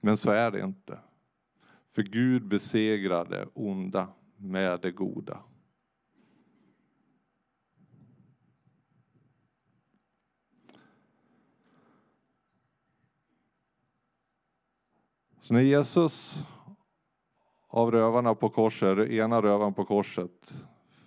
Men 0.00 0.16
så 0.16 0.30
är 0.30 0.50
det 0.50 0.60
inte. 0.60 0.98
För 1.90 2.02
Gud 2.02 2.46
besegrar 2.46 3.24
det 3.24 3.48
onda 3.54 4.08
med 4.36 4.80
det 4.80 4.90
goda. 4.90 5.42
Så 15.42 15.54
när 15.54 15.60
Jesus 15.60 16.44
av 17.68 17.90
rövarna 17.90 18.34
på 18.34 18.48
korset, 18.48 19.10
ena 19.10 19.42
rövaren 19.42 19.74
på 19.74 19.84
korset, 19.84 20.54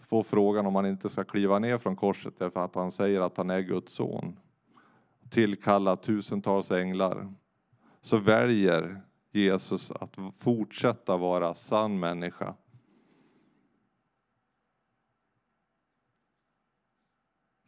får 0.01 0.23
frågan 0.23 0.65
om 0.65 0.75
han 0.75 0.85
inte 0.85 1.09
ska 1.09 1.23
kliva 1.23 1.59
ner 1.59 1.77
från 1.77 1.95
korset 1.95 2.33
därför 2.39 2.59
att 2.59 2.75
han 2.75 2.91
säger 2.91 3.21
att 3.21 3.37
han 3.37 3.49
är 3.49 3.59
Guds 3.59 3.93
son, 3.93 4.39
tillkalla 5.29 5.95
tusentals 5.95 6.71
änglar, 6.71 7.33
så 8.01 8.17
väljer 8.17 9.01
Jesus 9.31 9.91
att 9.91 10.15
fortsätta 10.37 11.17
vara 11.17 11.53
sann 11.53 11.99
människa. 11.99 12.55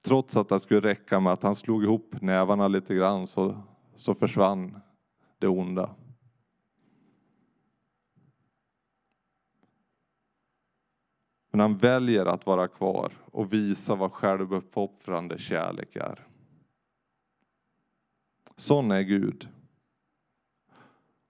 Trots 0.03 0.38
att 0.38 0.49
det 0.49 0.60
skulle 0.60 0.82
räcka 0.82 1.19
med 1.19 1.34
att 1.34 1.43
han 1.43 1.56
slog 1.56 1.84
ihop 1.84 2.21
nävarna 2.21 2.67
lite 2.67 2.95
grann 2.95 3.27
så, 3.27 3.62
så 3.95 4.15
försvann 4.15 4.80
det 5.39 5.47
onda. 5.47 5.95
Men 11.58 11.62
han 11.62 11.78
väljer 11.78 12.26
att 12.26 12.46
vara 12.46 12.67
kvar 12.67 13.12
och 13.32 13.54
visa 13.54 13.96
vad 13.96 14.12
självuppoffrande 14.12 15.38
kärlek 15.38 15.96
är. 15.96 16.28
Sån 18.56 18.91
är 18.91 19.02
Gud. 19.02 19.50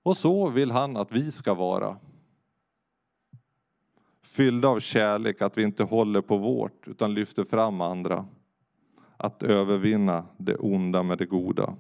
Och 0.04 0.18
så 0.18 0.50
vill 0.50 0.72
han 0.72 0.98
att 0.98 1.12
vi 1.12 1.32
ska 1.32 1.54
vara. 1.54 1.98
Fyllda 4.22 4.68
av 4.68 4.80
kärlek, 4.80 5.42
att 5.42 5.58
vi 5.58 5.64
inte 5.64 5.84
håller 5.84 6.22
på 6.22 6.38
vårt 6.38 6.88
utan 6.88 7.14
lyfter 7.14 7.44
fram 7.44 7.82
andra. 7.82 8.26
Att 9.18 9.44
övervinna 9.44 10.26
det 10.38 10.56
onda 10.56 11.04
med 11.04 11.18
det 11.18 11.26
goda. 11.26 11.76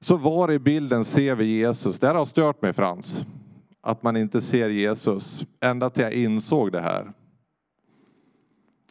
Så 0.00 0.16
var 0.16 0.52
i 0.52 0.58
bilden 0.58 1.04
ser 1.04 1.34
vi 1.34 1.44
Jesus? 1.44 1.98
Det 1.98 2.06
här 2.06 2.14
har 2.14 2.24
stört 2.24 2.62
mig 2.62 2.72
Frans. 2.72 3.24
Att 3.80 4.02
man 4.02 4.16
inte 4.16 4.40
ser 4.40 4.68
Jesus. 4.68 5.44
Ända 5.60 5.90
till 5.90 6.02
jag 6.02 6.12
insåg 6.12 6.72
det 6.72 6.80
här. 6.80 7.12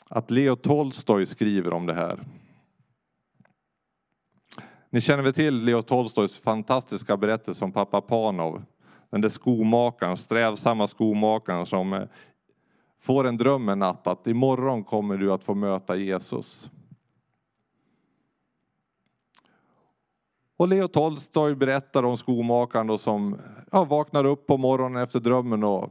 Att 0.10 0.32
Leo 0.32 0.56
Tolstoj 0.56 1.26
skriver 1.26 1.74
om 1.74 1.86
det 1.86 1.94
här. 1.94 2.20
Ni 4.90 5.02
känner 5.02 5.24
väl 5.24 5.34
till 5.34 5.64
Leo 5.64 5.82
Tolstojs 5.82 6.38
fantastiska 6.38 7.18
berättelse 7.18 7.66
om 7.66 7.72
pappa 7.72 8.02
Panov. 8.02 8.64
Den 9.10 9.22
där 9.22 9.30
skomakaren, 9.30 10.18
strävsamma 10.18 10.88
skomakaren 10.88 11.66
som 11.66 11.94
eh, 11.94 12.04
får 13.02 13.28
en 13.28 13.38
dröm 13.38 13.70
en 13.70 13.80
natt 13.80 14.08
att 14.08 14.28
imorgon 14.28 14.84
kommer 14.84 15.18
du 15.18 15.32
att 15.34 15.44
få 15.44 15.54
möta 15.54 15.96
Jesus. 15.96 16.70
Och 20.60 20.68
Leo 20.68 20.88
Tolstoj 20.88 21.56
berättar 21.56 22.04
om 22.04 22.18
skomakaren 22.18 22.88
då 22.88 22.98
som 22.98 23.38
ja, 23.72 23.84
vaknar 23.84 24.26
upp 24.26 24.48
på 24.48 24.58
morgonen 24.58 25.04
efter 25.04 25.20
drömmen 25.20 25.64
och 25.64 25.90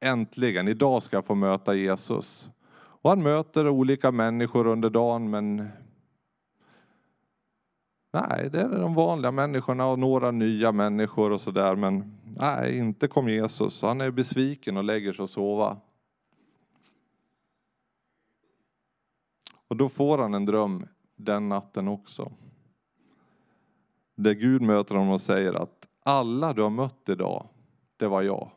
äntligen, 0.00 0.68
idag 0.68 1.02
ska 1.02 1.16
jag 1.16 1.24
få 1.24 1.34
möta 1.34 1.74
Jesus. 1.74 2.48
Och 2.76 3.10
han 3.10 3.22
möter 3.22 3.68
olika 3.68 4.12
människor 4.12 4.66
under 4.66 4.90
dagen 4.90 5.30
men 5.30 5.68
Nej, 8.12 8.50
det 8.52 8.60
är 8.60 8.68
de 8.68 8.94
vanliga 8.94 9.32
människorna 9.32 9.86
och 9.86 9.98
några 9.98 10.30
nya 10.30 10.72
människor 10.72 11.32
och 11.32 11.40
sådär 11.40 11.76
men 11.76 12.18
nej, 12.24 12.78
inte 12.78 13.08
kom 13.08 13.28
Jesus. 13.28 13.82
Han 13.82 14.00
är 14.00 14.10
besviken 14.10 14.76
och 14.76 14.84
lägger 14.84 15.12
sig 15.12 15.22
och 15.22 15.30
sova. 15.30 15.76
Och 19.68 19.76
då 19.76 19.88
får 19.88 20.18
han 20.18 20.34
en 20.34 20.46
dröm 20.46 20.86
den 21.16 21.48
natten 21.48 21.88
också. 21.88 22.32
Där 24.14 24.34
Gud 24.34 24.62
möter 24.62 24.94
honom 24.94 25.12
och 25.12 25.20
säger 25.20 25.52
att 25.52 25.88
alla 26.02 26.52
du 26.52 26.62
har 26.62 26.70
mött 26.70 27.08
idag, 27.08 27.48
det 27.96 28.08
var 28.08 28.22
jag. 28.22 28.50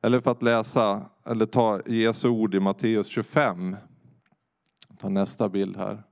Eller 0.00 0.20
för 0.20 0.30
att 0.30 0.42
läsa, 0.42 1.10
eller 1.24 1.46
ta 1.46 1.82
Jesu 1.86 2.28
ord 2.28 2.54
i 2.54 2.60
Matteus 2.60 3.06
25. 3.06 3.76
Ta 4.98 5.08
nästa 5.08 5.48
bild 5.48 5.76
här. 5.76 6.02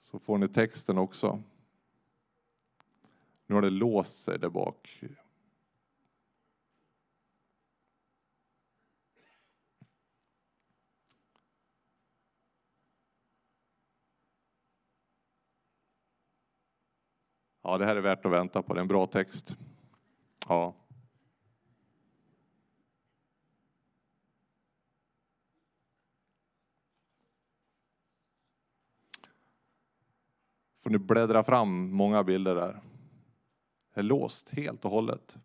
Så 0.00 0.18
får 0.18 0.38
ni 0.38 0.48
texten 0.48 0.98
också. 0.98 1.42
Nu 3.46 3.54
har 3.54 3.62
det 3.62 3.70
låst 3.70 4.22
sig 4.22 4.38
där 4.38 4.48
bak. 4.48 5.02
Ja, 17.62 17.78
det 17.78 17.84
här 17.84 17.96
är 17.96 18.00
värt 18.00 18.26
att 18.26 18.32
vänta 18.32 18.62
på. 18.62 18.74
Det 18.74 18.78
är 18.78 18.82
en 18.82 18.88
bra 18.88 19.06
text. 19.06 19.56
Ja. 20.48 20.74
får 30.82 30.90
ni 30.90 30.98
bläddra 30.98 31.44
fram 31.44 31.90
många 31.90 32.24
bilder 32.24 32.54
där. 32.54 32.80
Det 33.94 34.00
är 34.00 34.04
låst 34.04 34.50
helt 34.50 34.84
och 34.84 34.90
hållet. 34.90 35.38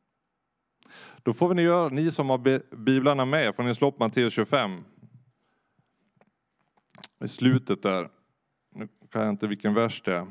Då 1.24 1.34
får 1.34 1.54
ni 1.54 1.62
göra, 1.62 1.90
ni 1.90 2.12
som 2.12 2.30
har 2.30 2.76
biblarna 2.76 3.26
med, 3.26 3.56
får 3.56 3.64
ni 3.64 3.76
slå 3.76 3.88
upp 3.88 4.00
Matteus 4.00 4.34
25. 4.34 4.84
I 7.20 7.28
slutet 7.28 7.82
där, 7.82 8.10
nu 8.76 8.88
kan 9.12 9.22
jag 9.22 9.30
inte 9.30 9.48
vilken 9.48 9.74
vers 9.74 10.02
det 10.06 10.16
är. 10.16 10.28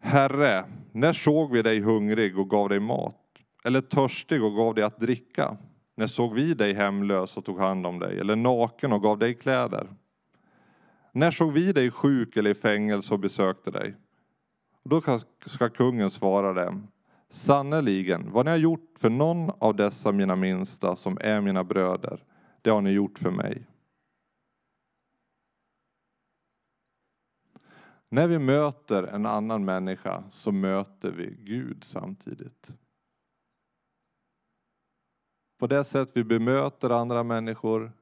Herre, 0.00 0.64
när 0.92 1.12
såg 1.12 1.52
vi 1.52 1.62
dig 1.62 1.80
hungrig 1.80 2.38
och 2.38 2.50
gav 2.50 2.68
dig 2.68 2.80
mat? 2.80 3.14
Eller 3.64 3.80
törstig 3.80 4.44
och 4.44 4.54
gav 4.54 4.74
dig 4.74 4.84
att 4.84 5.00
dricka? 5.00 5.56
När 5.96 6.06
såg 6.06 6.34
vi 6.34 6.54
dig 6.54 6.74
hemlös 6.74 7.36
och 7.36 7.44
tog 7.44 7.60
hand 7.60 7.86
om 7.86 7.98
dig? 7.98 8.18
Eller 8.18 8.36
naken 8.36 8.92
och 8.92 9.02
gav 9.02 9.18
dig 9.18 9.34
kläder? 9.34 9.86
När 11.12 11.30
såg 11.30 11.52
vi 11.52 11.72
dig 11.72 11.90
sjuk 11.90 12.36
eller 12.36 12.50
i 12.50 12.54
fängelse 12.54 13.14
och 13.14 13.20
besökte 13.20 13.70
dig? 13.70 13.94
då 14.88 15.02
ska 15.46 15.68
kungen 15.68 16.10
svara 16.10 16.52
dem. 16.52 16.88
Sannerligen, 17.30 18.32
vad 18.32 18.44
ni 18.44 18.50
har 18.50 18.58
gjort 18.58 18.94
för 18.98 19.10
någon 19.10 19.50
av 19.58 19.76
dessa 19.76 20.12
mina 20.12 20.36
minsta 20.36 20.96
som 20.96 21.18
är 21.20 21.40
mina 21.40 21.64
bröder, 21.64 22.24
det 22.62 22.70
har 22.70 22.80
ni 22.80 22.90
gjort 22.90 23.18
för 23.18 23.30
mig. 23.30 23.66
När 28.08 28.28
vi 28.28 28.38
möter 28.38 29.02
en 29.02 29.26
annan 29.26 29.64
människa 29.64 30.24
så 30.30 30.52
möter 30.52 31.10
vi 31.10 31.36
Gud 31.40 31.84
samtidigt. 31.84 32.70
På 35.58 35.66
det 35.66 35.84
sätt 35.84 36.10
vi 36.14 36.24
bemöter 36.24 36.90
andra 36.90 37.22
människor 37.22 37.92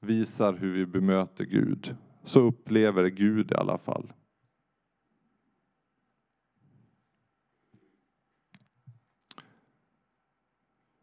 visar 0.00 0.52
hur 0.52 0.72
vi 0.72 0.86
bemöter 0.86 1.44
Gud. 1.44 1.96
Så 2.24 2.40
upplever 2.40 3.06
Gud 3.06 3.52
i 3.52 3.54
alla 3.54 3.78
fall. 3.78 4.12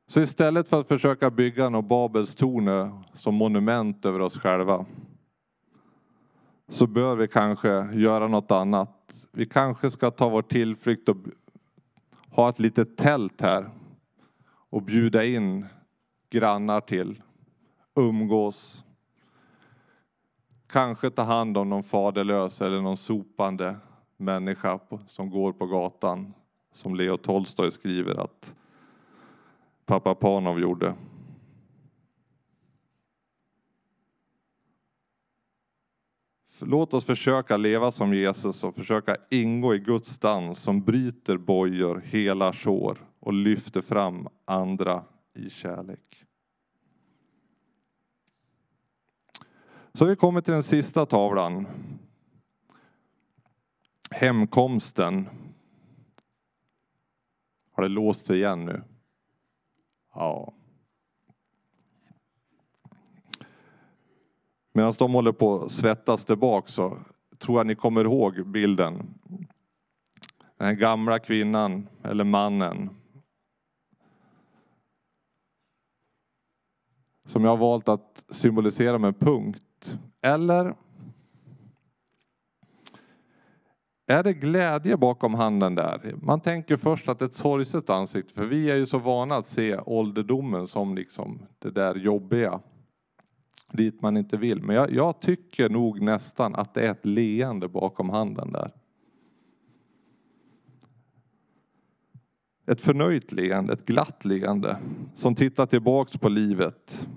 Så 0.07 0.21
istället 0.21 0.69
för 0.69 0.79
att 0.81 0.87
försöka 0.87 1.31
bygga 1.31 1.69
något 1.69 1.85
Babels 1.85 2.35
torn 2.35 3.03
som 3.13 3.35
monument 3.35 4.05
över 4.05 4.19
oss 4.19 4.37
själva 4.37 4.85
så 6.71 6.87
bör 6.87 7.15
vi 7.15 7.27
kanske 7.27 7.89
göra 7.93 8.27
något 8.27 8.51
annat. 8.51 9.27
Vi 9.31 9.45
kanske 9.45 9.91
ska 9.91 10.11
ta 10.11 10.29
vår 10.29 10.41
tillflykt 10.41 11.09
och 11.09 11.17
ha 12.29 12.49
ett 12.49 12.59
litet 12.59 12.97
tält 12.97 13.41
här 13.41 13.69
och 14.69 14.83
bjuda 14.83 15.25
in 15.25 15.65
grannar 16.29 16.81
till, 16.81 17.21
umgås, 17.95 18.83
kanske 20.67 21.09
ta 21.09 21.21
hand 21.21 21.57
om 21.57 21.69
någon 21.69 21.83
faderlös 21.83 22.61
eller 22.61 22.81
någon 22.81 22.97
sopande 22.97 23.75
människa 24.17 24.79
som 25.07 25.29
går 25.29 25.53
på 25.53 25.65
gatan. 25.65 26.33
Som 26.73 26.95
Leo 26.95 27.17
Tolstoj 27.17 27.71
skriver 27.71 28.23
att 28.23 28.55
pappa 29.85 30.15
Panov 30.15 30.59
gjorde. 30.59 30.95
Låt 36.61 36.93
oss 36.93 37.05
försöka 37.05 37.57
leva 37.57 37.91
som 37.91 38.13
Jesus 38.13 38.63
och 38.63 38.75
försöka 38.75 39.15
ingå 39.29 39.75
i 39.75 39.79
Guds 39.79 40.17
dans 40.17 40.59
som 40.59 40.81
bryter 40.81 41.37
bojor, 41.37 42.01
hela 42.05 42.53
sår 42.53 43.07
och 43.19 43.33
lyfter 43.33 43.81
fram 43.81 44.27
andra 44.45 45.03
i 45.33 45.49
kärlek. 45.49 46.25
Så 49.93 50.03
har 50.03 50.09
vi 50.09 50.15
kommit 50.15 50.45
till 50.45 50.53
den 50.53 50.63
sista 50.63 51.05
tavlan. 51.05 51.67
Hemkomsten. 54.11 55.29
Har 57.71 57.83
det 57.83 57.89
låst 57.89 58.25
sig 58.25 58.37
igen 58.37 58.65
nu? 58.65 58.83
Ja. 60.13 60.53
Medan 64.73 64.93
de 64.97 65.13
håller 65.13 65.31
på 65.31 65.63
att 65.63 65.71
svettas 65.71 66.25
där 66.25 66.35
bak 66.35 66.69
så 66.69 66.97
tror 67.37 67.59
jag 67.59 67.67
ni 67.67 67.75
kommer 67.75 68.03
ihåg 68.03 68.47
bilden. 68.47 69.13
Den 70.57 70.67
här 70.67 70.73
gamla 70.73 71.19
kvinnan 71.19 71.87
eller 72.03 72.23
mannen. 72.23 72.89
Som 77.25 77.43
jag 77.43 77.51
har 77.51 77.57
valt 77.57 77.89
att 77.89 78.23
symbolisera 78.29 78.97
med 78.97 79.19
punkt. 79.19 79.97
Eller 80.21 80.75
är 84.07 84.23
det 84.23 84.33
glädje 84.33 84.97
bakom 84.97 85.33
handen 85.33 85.75
där? 85.75 86.15
Man 86.21 86.41
tänker 86.41 86.77
först 86.77 87.09
att 87.09 87.19
det 87.19 87.25
är 87.25 87.29
ett 87.29 87.35
sorgset 87.35 87.89
ansikte, 87.89 88.33
för 88.33 88.45
vi 88.45 88.71
är 88.71 88.75
ju 88.75 88.85
så 88.85 88.97
vana 88.97 89.35
att 89.35 89.47
se 89.47 89.77
ålderdomen 89.77 90.67
som 90.67 90.95
liksom 90.95 91.39
det 91.59 91.71
där 91.71 91.95
jobbiga. 91.95 92.59
Dit 93.71 94.01
man 94.01 94.17
inte 94.17 94.37
vill. 94.37 94.63
Men 94.63 94.75
jag, 94.75 94.91
jag 94.91 95.21
tycker 95.21 95.69
nog 95.69 96.01
nästan 96.01 96.55
att 96.55 96.73
det 96.73 96.87
är 96.87 96.91
ett 96.91 97.05
leende 97.05 97.67
bakom 97.67 98.09
handen 98.09 98.51
där. 98.51 98.71
Ett 102.65 102.81
förnöjt 102.81 103.31
leende, 103.31 103.73
ett 103.73 103.85
glatt 103.85 104.25
leende 104.25 104.77
som 105.15 105.35
tittar 105.35 105.65
tillbaks 105.65 106.17
på 106.17 106.29
livet 106.29 107.07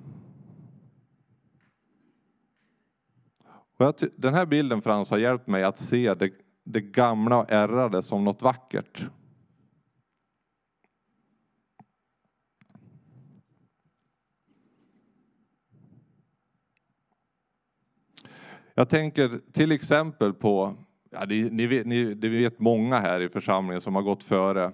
den 4.17 4.35
här 4.35 4.47
bilden 4.47 4.83
Frans 4.83 5.11
har 5.11 5.19
hjälpt 5.19 5.47
mig 5.47 5.65
att 5.65 5.79
se 5.79 6.15
det, 6.15 6.31
det 6.65 6.81
gamla 6.81 7.39
och 7.39 7.51
ärrade 7.51 8.03
som 8.03 8.25
något 8.25 8.43
vackert. 8.43 9.07
Jag 18.75 18.89
tänker 18.89 19.41
till 19.53 19.73
exempel 19.73 20.33
på, 20.33 20.75
ja, 21.11 21.25
ni, 21.29 21.51
ni, 21.51 21.67
vet, 21.67 21.87
ni, 21.87 22.15
det 22.15 22.29
vet 22.29 22.59
många 22.59 22.99
här 22.99 23.21
i 23.21 23.29
församlingen 23.29 23.81
som 23.81 23.95
har 23.95 24.03
gått 24.03 24.25
före. 24.25 24.73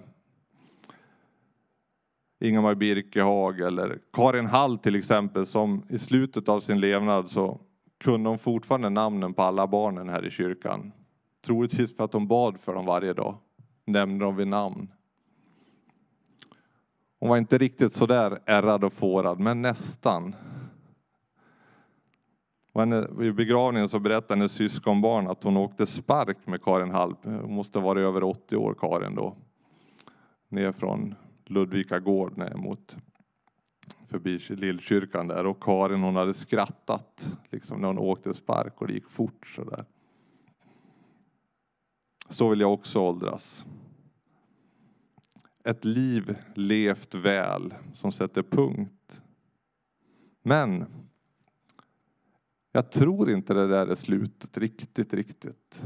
Ingemar 2.39 2.75
Birkehag 2.75 3.59
eller 3.59 3.99
Karin 4.13 4.45
Hall 4.45 4.77
till 4.77 4.95
exempel 4.95 5.45
som 5.45 5.83
i 5.89 5.99
slutet 5.99 6.49
av 6.49 6.59
sin 6.59 6.79
levnad 6.79 7.29
så 7.29 7.59
kunde 8.03 8.29
hon 8.29 8.37
fortfarande 8.37 8.89
namnen 8.89 9.33
på 9.33 9.41
alla 9.41 9.67
barnen 9.67 10.09
här 10.09 10.25
i 10.25 10.31
kyrkan. 10.31 10.91
Troligtvis 11.45 11.95
för 11.97 12.03
att 12.03 12.13
hon 12.13 12.27
bad 12.27 12.59
för 12.59 12.73
dem 12.73 12.85
varje 12.85 13.13
dag. 13.13 13.37
Nämnde 13.85 14.25
dem 14.25 14.35
vid 14.35 14.47
namn. 14.47 14.91
Hon 17.19 17.29
var 17.29 17.37
inte 17.37 17.57
riktigt 17.57 17.93
så 17.93 18.05
där 18.05 18.39
ärrad 18.45 18.83
och 18.83 18.93
fårad, 18.93 19.39
men 19.39 19.61
nästan. 19.61 20.35
Och 22.71 22.83
eh, 22.83 23.27
I 23.27 23.31
begravningen 23.31 23.89
så 23.89 23.99
berättade 23.99 24.33
hennes 24.33 24.51
syskonbarn 24.51 25.27
att 25.27 25.43
hon 25.43 25.57
åkte 25.57 25.85
spark 25.85 26.37
med 26.45 26.63
Karin 26.63 26.91
Halp. 26.91 27.25
Eh, 27.25 27.31
hon 27.31 27.53
måste 27.53 27.79
ha 27.79 27.85
varit 27.85 28.01
över 28.01 28.23
80 28.23 28.55
år, 28.55 28.75
Karin 28.79 29.15
då. 29.15 29.35
Ner 30.49 30.71
från 30.71 31.15
Ludvika 31.45 31.99
gård 31.99 32.37
ner 32.37 32.55
mot 32.55 32.95
förbi 34.07 34.39
Lillkyrkan 34.49 35.27
där. 35.27 35.45
Och 35.45 35.63
Karin 35.63 36.03
hon 36.03 36.15
hade 36.15 36.33
skrattat 36.33 37.37
liksom 37.49 37.81
när 37.81 37.87
hon 37.87 37.97
åkte 37.97 38.33
spark 38.33 38.81
och 38.81 38.87
det 38.87 38.93
gick 38.93 39.09
fort 39.09 39.47
så 39.47 39.63
där. 39.63 39.85
Så 42.29 42.49
vill 42.49 42.59
jag 42.59 42.73
också 42.73 42.99
åldras. 42.99 43.65
Ett 45.63 45.85
liv 45.85 46.35
levt 46.55 47.15
väl 47.15 47.73
som 47.93 48.11
sätter 48.11 48.43
punkt. 48.43 49.21
Men 50.43 50.85
jag 52.71 52.91
tror 52.91 53.29
inte 53.29 53.53
det 53.53 53.67
där 53.67 53.87
är 53.87 53.95
slutet 53.95 54.57
riktigt, 54.57 55.13
riktigt. 55.13 55.83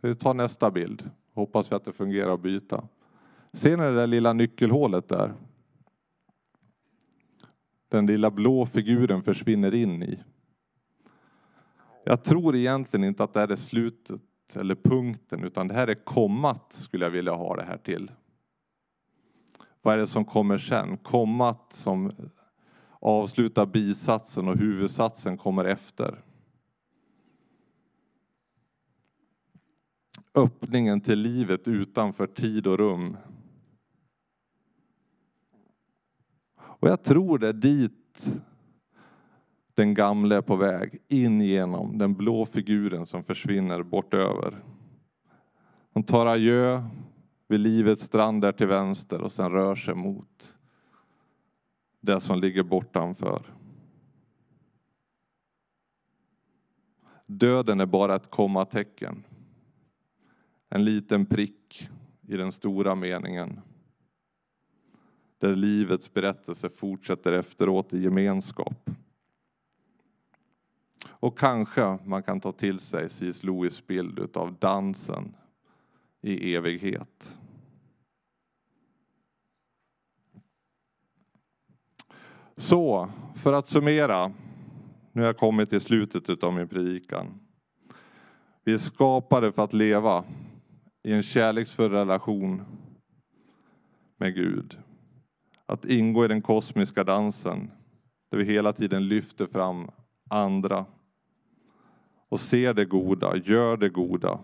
Vi 0.00 0.14
tar 0.14 0.34
nästa 0.34 0.70
bild. 0.70 1.10
Hoppas 1.34 1.72
vi 1.72 1.76
att 1.76 1.84
det 1.84 1.92
fungerar 1.92 2.34
att 2.34 2.40
byta. 2.42 2.88
Ser 3.52 3.76
ni 3.76 3.82
det 3.82 3.94
där 3.94 4.06
lilla 4.06 4.32
nyckelhålet 4.32 5.08
där? 5.08 5.34
Den 7.88 8.06
lilla 8.06 8.30
blå 8.30 8.66
figuren 8.66 9.22
försvinner 9.22 9.74
in 9.74 10.02
i. 10.02 10.22
Jag 12.04 12.24
tror 12.24 12.56
egentligen 12.56 13.04
inte 13.04 13.24
att 13.24 13.34
det 13.34 13.40
här 13.40 13.52
är 13.52 13.56
slutet 13.56 14.20
eller 14.54 14.74
punkten 14.74 15.44
utan 15.44 15.68
det 15.68 15.74
här 15.74 15.86
är 15.86 16.04
kommat 16.04 16.72
skulle 16.72 17.04
jag 17.04 17.10
vilja 17.10 17.32
ha 17.32 17.56
det 17.56 17.64
här 17.64 17.76
till. 17.76 18.10
Vad 19.82 19.94
är 19.94 19.98
det 19.98 20.06
som 20.06 20.24
kommer 20.24 20.58
sen? 20.58 20.96
Kommat 20.96 21.72
som 21.72 22.12
avslutar 23.02 23.66
bisatsen 23.66 24.48
och 24.48 24.56
huvudsatsen 24.56 25.36
kommer 25.36 25.64
efter. 25.64 26.22
Öppningen 30.34 31.00
till 31.00 31.18
livet 31.18 31.68
utanför 31.68 32.26
tid 32.26 32.66
och 32.66 32.78
rum. 32.78 33.16
Och 36.56 36.88
jag 36.88 37.02
tror 37.02 37.38
det 37.38 37.48
är 37.48 37.52
dit 37.52 38.34
den 39.74 39.94
gamle 39.94 40.36
är 40.36 40.42
på 40.42 40.56
väg, 40.56 40.98
in 41.08 41.40
genom 41.40 41.98
den 41.98 42.14
blå 42.14 42.46
figuren 42.46 43.06
som 43.06 43.24
försvinner 43.24 43.82
bortöver. 43.82 44.62
Han 45.94 46.02
tar 46.02 46.26
adjö 46.26 46.82
vid 47.48 47.60
livets 47.60 48.04
strand 48.04 48.42
där 48.42 48.52
till 48.52 48.66
vänster 48.66 49.20
och 49.20 49.32
sen 49.32 49.52
rör 49.52 49.76
sig 49.76 49.94
mot 49.94 50.54
det 52.02 52.20
som 52.20 52.40
ligger 52.40 52.62
bortanför. 52.62 53.42
Döden 57.26 57.80
är 57.80 57.86
bara 57.86 58.16
ett 58.16 58.30
kommatecken. 58.30 59.24
En 60.68 60.84
liten 60.84 61.26
prick 61.26 61.90
i 62.28 62.36
den 62.36 62.52
stora 62.52 62.94
meningen. 62.94 63.60
Där 65.38 65.56
livets 65.56 66.14
berättelse 66.14 66.70
fortsätter 66.70 67.32
efteråt 67.32 67.92
i 67.92 68.02
gemenskap. 68.02 68.90
Och 71.08 71.38
kanske 71.38 71.98
man 72.04 72.22
kan 72.22 72.40
ta 72.40 72.52
till 72.52 72.78
sig 72.78 73.10
C.S. 73.10 73.42
Lewis 73.42 73.86
bild 73.86 74.36
av 74.36 74.58
dansen 74.58 75.36
i 76.20 76.54
evighet. 76.54 77.38
Så, 82.62 83.08
för 83.34 83.52
att 83.52 83.68
summera. 83.68 84.32
Nu 85.12 85.20
har 85.20 85.26
jag 85.26 85.36
kommit 85.36 85.70
till 85.70 85.80
slutet 85.80 86.44
av 86.44 86.52
min 86.52 86.68
predikan. 86.68 87.26
Vi 88.64 88.74
är 88.74 88.78
skapade 88.78 89.52
för 89.52 89.64
att 89.64 89.72
leva 89.72 90.24
i 91.02 91.12
en 91.12 91.22
kärleksfull 91.22 91.90
relation 91.90 92.62
med 94.16 94.34
Gud. 94.34 94.78
Att 95.66 95.84
ingå 95.84 96.24
i 96.24 96.28
den 96.28 96.42
kosmiska 96.42 97.04
dansen 97.04 97.70
där 98.30 98.38
vi 98.38 98.44
hela 98.44 98.72
tiden 98.72 99.08
lyfter 99.08 99.46
fram 99.46 99.90
andra 100.30 100.84
och 102.28 102.40
ser 102.40 102.74
det 102.74 102.84
goda, 102.84 103.36
gör 103.36 103.76
det 103.76 103.88
goda. 103.88 104.40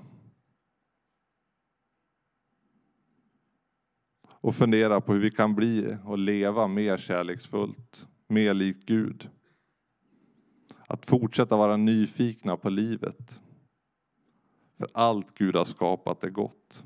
Och 4.48 4.54
funderar 4.54 5.00
på 5.00 5.12
hur 5.12 5.20
vi 5.20 5.30
kan 5.30 5.54
bli 5.54 5.96
och 6.04 6.18
leva 6.18 6.66
mer 6.66 6.96
kärleksfullt, 6.96 8.06
mer 8.28 8.54
likt 8.54 8.86
Gud. 8.86 9.30
Att 10.86 11.06
fortsätta 11.06 11.56
vara 11.56 11.76
nyfikna 11.76 12.56
på 12.56 12.68
livet. 12.68 13.40
För 14.78 14.88
allt 14.92 15.34
Gud 15.34 15.56
har 15.56 15.64
skapat 15.64 16.24
är 16.24 16.30
gott. 16.30 16.84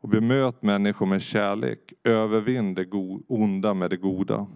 Och 0.00 0.08
bemöt 0.08 0.62
människor 0.62 1.06
med 1.06 1.22
kärlek, 1.22 1.92
övervinn 2.02 2.74
det 2.74 2.88
onda 3.28 3.74
med 3.74 3.90
det 3.90 3.96
goda. 3.96 4.46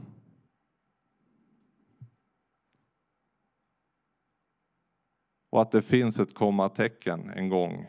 Och 5.51 5.63
att 5.63 5.71
det 5.71 5.83
finns 5.83 6.19
ett 6.19 6.35
kommatecken 6.35 7.31
en 7.31 7.49
gång 7.49 7.87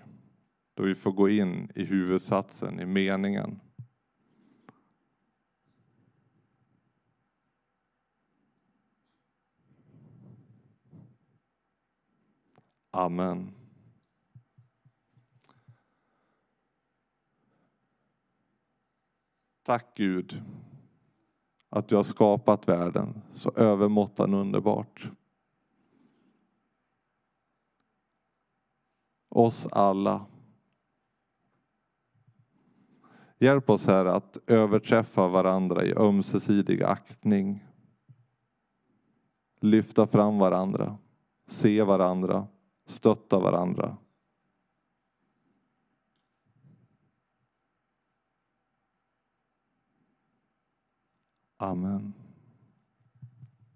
då 0.73 0.83
vi 0.83 0.95
får 0.95 1.11
gå 1.11 1.29
in 1.29 1.71
i 1.75 1.83
huvudsatsen, 1.83 2.79
i 2.79 2.85
meningen. 2.85 3.59
Amen. 12.91 13.55
Tack 19.63 19.97
Gud 19.97 20.41
att 21.69 21.87
du 21.87 21.95
har 21.95 22.03
skapat 22.03 22.67
världen 22.67 23.21
så 23.33 23.51
övermåttan 23.55 24.33
underbart. 24.33 25.09
Oss 29.29 29.67
alla. 29.71 30.25
Hjälp 33.39 33.69
oss 33.69 33.85
här 33.85 34.05
att 34.05 34.37
överträffa 34.47 35.27
varandra 35.27 35.85
i 35.85 35.93
ömsesidig 35.93 36.83
aktning. 36.83 37.65
Lyfta 39.61 40.07
fram 40.07 40.37
varandra, 40.39 40.97
se 41.47 41.83
varandra 41.83 42.47
stötta 42.89 43.39
varandra. 43.39 43.97
Amen. 51.57 52.18